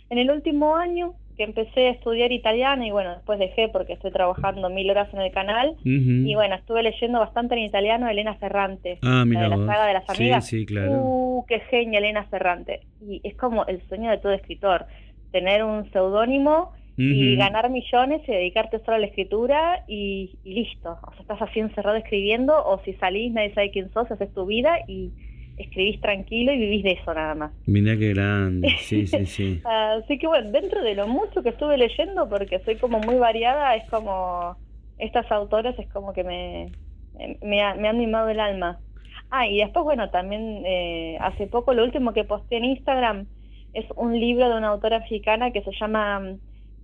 en 0.10 0.18
el 0.18 0.32
último 0.32 0.76
año 0.76 1.16
que 1.36 1.44
empecé 1.44 1.88
a 1.88 1.92
estudiar 1.92 2.32
italiano 2.32 2.84
y 2.84 2.90
bueno, 2.90 3.14
después 3.14 3.38
dejé 3.38 3.70
porque 3.70 3.94
estoy 3.94 4.12
trabajando 4.12 4.70
mil 4.72 4.90
horas 4.90 5.14
en 5.14 5.22
el 5.22 5.32
canal 5.32 5.76
y 5.84 6.34
bueno, 6.34 6.56
estuve 6.56 6.82
leyendo 6.82 7.20
bastante 7.20 7.54
en 7.56 7.62
italiano 7.62 8.10
Elena 8.10 8.36
Ferrante, 8.36 8.98
ah, 9.04 9.24
de 9.26 9.48
la 9.48 9.58
saga 9.58 9.86
de 9.86 9.94
las 9.94 10.10
amigas. 10.10 10.46
Sí, 10.48 10.60
sí, 10.60 10.66
claro. 10.66 10.94
Uh, 10.94 11.46
qué 11.48 11.60
genia 11.70 12.00
Elena 12.00 12.24
Ferrante. 12.26 12.82
Y 13.02 13.22
es 13.24 13.36
como 13.36 13.68
el 13.68 13.88
sueño 13.88 14.10
de 14.10 14.18
todo 14.18 14.32
escritor, 14.32 14.88
tener 15.32 15.64
un 15.64 15.92
seudónimo 15.92 16.72
y 16.98 17.36
ganar 17.36 17.70
millones 17.70 18.22
y 18.28 18.32
dedicarte 18.32 18.80
solo 18.80 18.98
a 18.98 19.00
la 19.00 19.06
escritura 19.06 19.84
y, 19.88 20.38
listo. 20.44 20.98
O 21.04 21.12
sea, 21.12 21.22
estás 21.22 21.42
así 21.44 21.60
encerrado 21.60 21.96
escribiendo 21.96 22.54
o 22.66 22.82
si 22.84 22.94
salís 22.94 23.32
nadie 23.34 23.54
sabe 23.54 23.72
quién 23.72 23.92
sos, 23.94 24.10
haces 24.10 24.34
tu 24.34 24.48
vida 24.48 24.80
y 24.88 25.12
escribís 25.58 26.02
tranquilo 26.02 26.52
y 26.54 26.58
vivís 26.58 26.84
de 26.84 26.92
eso 26.94 27.14
nada 27.14 27.36
más. 27.36 27.52
Mira 27.68 27.96
qué 27.98 28.14
grande, 28.14 28.70
sí, 28.80 29.06
sí, 29.06 29.26
sí. 29.26 29.62
así 29.64 30.18
que 30.18 30.28
bueno, 30.28 30.52
dentro 30.52 30.82
de 30.84 30.96
lo 30.96 31.08
mucho 31.08 31.44
que 31.44 31.50
estuve 31.50 31.78
leyendo, 31.78 32.28
porque 32.28 32.60
soy 32.60 32.78
como 32.78 33.00
muy 33.00 33.16
variada, 33.16 33.76
es 33.76 33.88
como, 33.90 34.56
estas 34.98 35.32
autores 35.32 35.78
es 35.78 35.88
como 35.90 36.14
que 36.14 36.24
me, 36.24 36.72
me, 37.42 37.62
han 37.62 37.98
mimado 37.98 38.30
el 38.30 38.40
alma. 38.40 38.80
Ah, 39.30 39.48
y 39.48 39.58
después, 39.58 39.84
bueno, 39.84 40.10
también 40.10 40.64
eh, 40.66 41.18
hace 41.20 41.48
poco 41.48 41.74
lo 41.74 41.84
último 41.84 42.14
que 42.14 42.24
posté 42.24 42.58
en 42.58 42.66
Instagram 42.66 43.28
es 43.74 43.86
un 43.96 44.18
libro 44.18 44.50
de 44.50 44.58
una 44.58 44.70
autora 44.70 45.00
mexicana 45.00 45.52
que 45.52 45.62
se 45.62 45.72
llama 45.80 46.38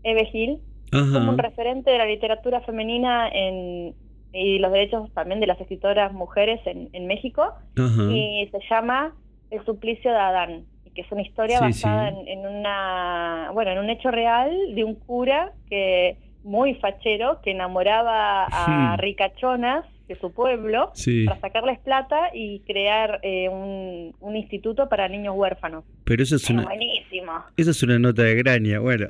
Eve 0.03 0.25
Gil, 0.25 0.59
como 0.91 1.31
un 1.31 1.37
referente 1.37 1.89
de 1.89 1.97
la 1.97 2.05
literatura 2.05 2.61
femenina 2.61 3.27
en, 3.29 3.95
y 4.31 4.59
los 4.59 4.71
derechos 4.71 5.11
también 5.13 5.39
de 5.39 5.47
las 5.47 5.59
escritoras 5.59 6.13
mujeres 6.13 6.59
en, 6.65 6.89
en 6.93 7.07
México, 7.07 7.53
y 7.75 8.47
se 8.51 8.59
llama 8.69 9.15
El 9.49 9.63
suplicio 9.65 10.11
de 10.11 10.17
Adán, 10.17 10.65
que 10.93 11.01
es 11.01 11.11
una 11.11 11.23
historia 11.23 11.59
basada 11.59 12.09
En, 12.09 12.45
una, 12.45 13.49
bueno, 13.53 13.71
en 13.71 13.79
un 13.79 13.89
hecho 13.89 14.11
real 14.11 14.51
de 14.75 14.83
un 14.83 14.95
cura 14.95 15.51
que 15.69 16.17
muy 16.43 16.75
fachero 16.75 17.41
que 17.41 17.51
enamoraba 17.51 18.45
a 18.51 18.97
ricachonas 18.97 19.85
de 20.07 20.15
su 20.15 20.33
pueblo 20.33 20.91
para 21.25 21.39
sacarles 21.39 21.79
plata 21.79 22.29
y 22.33 22.59
crear 22.61 23.19
eh, 23.23 23.47
un, 23.47 24.13
un, 24.19 24.35
instituto 24.35 24.89
para 24.89 25.07
niños 25.07 25.33
huérfanos. 25.37 25.85
Pero 26.03 26.23
eso 26.23 26.35
es 26.35 26.49
una, 26.49 26.63
buenísimo. 26.63 27.31
Eso 27.55 27.71
es 27.71 27.83
una 27.83 27.99
nota 27.99 28.23
de 28.23 28.35
graña, 28.35 28.79
bueno. 28.79 29.07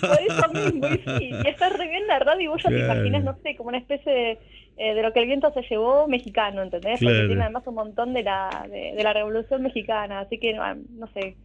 Por 0.00 0.18
eso 0.20 0.48
mismo, 0.52 0.86
y, 1.20 1.48
está 1.48 1.70
re 1.70 1.88
bien 1.88 2.06
verdad 2.06 2.38
y 2.38 2.46
vos 2.48 2.62
ya 2.62 2.68
te 2.68 2.80
imaginas, 2.80 3.24
no 3.24 3.38
sé, 3.42 3.56
como 3.56 3.70
una 3.70 3.78
especie 3.78 4.12
de, 4.12 4.38
eh, 4.76 4.94
de 4.94 5.02
lo 5.02 5.12
que 5.12 5.20
el 5.20 5.26
viento 5.26 5.52
se 5.54 5.62
llevó 5.62 6.06
mexicano, 6.06 6.62
¿entendés? 6.62 7.00
Porque 7.00 7.26
tiene 7.26 7.42
además 7.42 7.66
un 7.66 7.74
montón 7.74 8.12
de 8.12 8.22
la, 8.22 8.66
de, 8.70 9.02
la 9.02 9.12
revolución 9.14 9.62
mexicana, 9.62 10.20
así 10.20 10.38
que 10.38 10.52
no, 10.52 11.06
sé, 11.14 11.36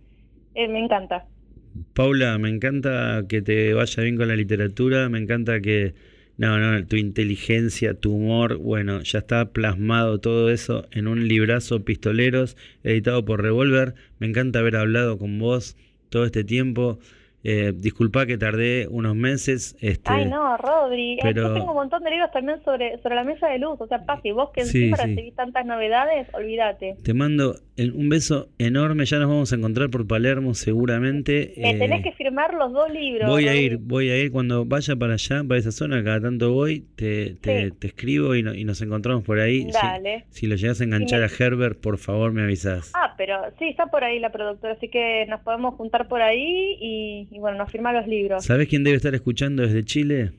eh, 0.53 0.67
me 0.67 0.79
encanta. 0.79 1.25
Paula, 1.93 2.37
me 2.37 2.49
encanta 2.49 3.23
que 3.27 3.41
te 3.41 3.73
vaya 3.73 4.03
bien 4.03 4.17
con 4.17 4.27
la 4.27 4.35
literatura, 4.35 5.07
me 5.09 5.19
encanta 5.19 5.59
que 5.61 5.93
no, 6.37 6.59
no, 6.59 6.85
tu 6.85 6.97
inteligencia, 6.97 7.93
tu 7.93 8.13
humor, 8.13 8.57
bueno, 8.57 9.01
ya 9.01 9.19
está 9.19 9.51
plasmado 9.51 10.19
todo 10.19 10.49
eso 10.49 10.85
en 10.91 11.07
un 11.07 11.27
librazo 11.27 11.85
Pistoleros, 11.85 12.57
editado 12.83 13.23
por 13.23 13.41
Revolver. 13.41 13.95
Me 14.19 14.27
encanta 14.27 14.59
haber 14.59 14.75
hablado 14.75 15.17
con 15.17 15.39
vos 15.39 15.77
todo 16.09 16.25
este 16.25 16.43
tiempo. 16.43 16.99
Eh, 17.47 17.73
disculpa 17.75 18.25
que 18.25 18.39
tardé 18.39 18.87
unos 18.89 19.15
meses. 19.15 19.77
Este, 19.79 20.11
Ay, 20.11 20.25
no, 20.25 20.57
Rodri. 20.57 21.19
Yo 21.23 21.31
tengo 21.53 21.69
un 21.69 21.75
montón 21.75 22.03
de 22.03 22.09
libros 22.09 22.31
también 22.31 22.59
sobre, 22.65 22.99
sobre 23.03 23.13
la 23.13 23.23
mesa 23.23 23.47
de 23.49 23.59
luz. 23.59 23.79
O 23.79 23.85
sea, 23.85 24.03
Paz, 24.03 24.19
y 24.23 24.31
vos 24.31 24.49
que 24.51 24.61
encima 24.61 24.97
recibís 24.97 25.35
tantas 25.35 25.63
novedades, 25.63 26.27
olvídate. 26.33 26.95
Te 27.03 27.13
mando 27.13 27.55
un 27.77 28.09
beso 28.09 28.49
enorme. 28.57 29.05
Ya 29.05 29.19
nos 29.19 29.29
vamos 29.29 29.53
a 29.53 29.57
encontrar 29.57 29.91
por 29.91 30.07
Palermo 30.07 30.55
seguramente. 30.55 31.53
Me 31.57 31.75
tenés 31.75 31.99
eh, 31.99 32.03
que 32.03 32.11
firmar 32.13 32.55
los 32.55 32.73
dos 32.73 32.89
libros. 32.89 33.29
Voy 33.29 33.47
a 33.47 33.55
ir, 33.55 33.77
voy 33.77 34.09
a 34.09 34.17
ir 34.17 34.31
cuando 34.31 34.65
vaya 34.65 34.95
para 34.95 35.13
allá, 35.13 35.43
para 35.43 35.59
esa 35.59 35.71
zona. 35.71 36.03
Cada 36.03 36.21
tanto 36.21 36.51
voy, 36.51 36.83
te, 36.95 37.35
te, 37.41 37.71
escribo 37.81 38.33
y, 38.33 38.39
y, 38.39 38.65
nos 38.65 38.81
encontramos 38.81 39.23
por 39.23 39.39
ahí. 39.39 39.67
Dale. 39.71 40.25
Si, 40.29 40.47
lo 40.47 40.55
llegas 40.55 40.81
a 40.81 40.83
enganchar 40.83 41.21
a 41.21 41.27
Herbert, 41.27 41.79
por 41.79 41.99
favor 41.99 42.31
me 42.31 42.41
avisas. 42.41 42.91
Ah, 42.95 43.13
pero 43.17 43.35
sí, 43.59 43.69
está 43.69 43.87
por 43.87 44.03
ahí 44.03 44.19
la 44.19 44.31
productora. 44.31 44.73
Así 44.73 44.89
que 44.89 45.25
nos 45.27 45.41
podemos 45.41 45.75
juntar 45.75 46.07
por 46.07 46.21
ahí 46.21 46.77
y 46.79 47.27
y 47.31 47.39
bueno, 47.39 47.57
nos 47.57 47.71
firma 47.71 47.93
los 47.93 48.07
libros. 48.07 48.45
¿Sabes 48.45 48.67
quién 48.67 48.83
debe 48.83 48.97
estar 48.97 49.13
escuchando 49.13 49.63
desde 49.63 49.83
Chile? 49.83 50.31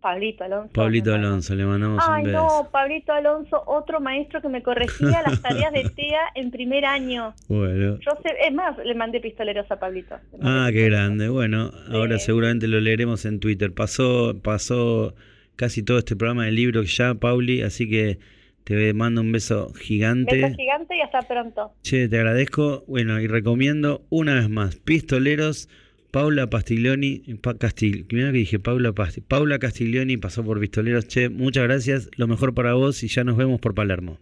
Pablito 0.00 0.42
Alonso. 0.42 0.72
Pablito 0.72 1.14
Alonso, 1.14 1.54
le 1.54 1.64
mandamos 1.64 2.02
Ay, 2.04 2.24
un 2.24 2.32
beso. 2.32 2.38
no, 2.38 2.70
Pablito 2.72 3.12
Alonso, 3.12 3.62
otro 3.66 4.00
maestro 4.00 4.42
que 4.42 4.48
me 4.48 4.60
corregía 4.60 5.22
las 5.24 5.40
tareas 5.42 5.72
de 5.72 5.84
TEA 5.90 6.22
en 6.34 6.50
primer 6.50 6.84
año. 6.84 7.34
Bueno. 7.46 7.98
Yo 8.00 8.10
sé, 8.20 8.34
es 8.44 8.52
más, 8.52 8.76
le 8.84 8.94
mandé 8.96 9.20
pistoleros 9.20 9.70
a 9.70 9.78
Pablito. 9.78 10.16
Ah, 10.42 10.70
qué 10.72 10.86
grande. 10.86 11.28
Bueno, 11.28 11.70
ahora 11.92 12.18
seguramente 12.18 12.66
lo 12.66 12.80
leeremos 12.80 13.24
en 13.26 13.38
Twitter. 13.38 13.72
Pasó, 13.72 14.34
pasó 14.42 15.14
casi 15.54 15.84
todo 15.84 15.98
este 15.98 16.16
programa 16.16 16.46
del 16.46 16.56
libro 16.56 16.82
ya, 16.82 17.14
Pauli, 17.14 17.62
así 17.62 17.88
que 17.88 18.18
te 18.64 18.94
mando 18.94 19.20
un 19.20 19.32
beso 19.32 19.72
gigante. 19.74 20.36
Beso 20.36 20.56
gigante 20.56 20.96
y 20.96 21.00
hasta 21.00 21.22
pronto. 21.22 21.72
Che, 21.82 22.08
te 22.08 22.16
agradezco. 22.16 22.84
Bueno, 22.86 23.20
y 23.20 23.26
recomiendo 23.26 24.04
una 24.10 24.34
vez 24.34 24.48
más, 24.48 24.76
Pistoleros, 24.76 25.68
Paula 26.10 26.48
Pastiglioni, 26.48 27.22
Castil, 27.58 28.04
primero 28.04 28.32
que 28.32 28.38
dije 28.38 28.58
Paula 28.58 28.92
Paula 29.28 29.58
Castiglioni 29.58 30.16
pasó 30.16 30.44
por 30.44 30.60
Pistoleros. 30.60 31.08
Che, 31.08 31.28
muchas 31.28 31.64
gracias. 31.64 32.10
Lo 32.16 32.26
mejor 32.26 32.54
para 32.54 32.74
vos 32.74 33.02
y 33.02 33.08
ya 33.08 33.24
nos 33.24 33.36
vemos 33.36 33.60
por 33.60 33.74
Palermo. 33.74 34.18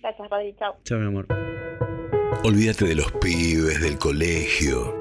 Gracias, 0.00 0.30
Rodri. 0.30 0.54
Chao. 0.58 0.76
Chao, 0.84 0.98
mi 0.98 1.06
amor. 1.06 1.26
Olvídate 2.44 2.84
de 2.84 2.94
los 2.94 3.10
pibes, 3.12 3.80
del 3.80 3.98
colegio, 3.98 4.94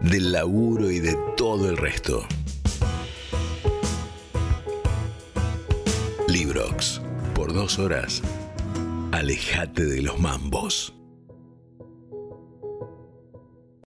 del 0.00 0.32
laburo 0.32 0.90
y 0.90 0.98
de 0.98 1.16
todo 1.36 1.68
el 1.68 1.76
resto. 1.76 2.26
Librox. 6.42 7.00
Por 7.36 7.54
dos 7.54 7.78
horas, 7.78 8.20
alejate 9.12 9.84
de 9.84 10.02
los 10.02 10.18
mambos. 10.18 10.92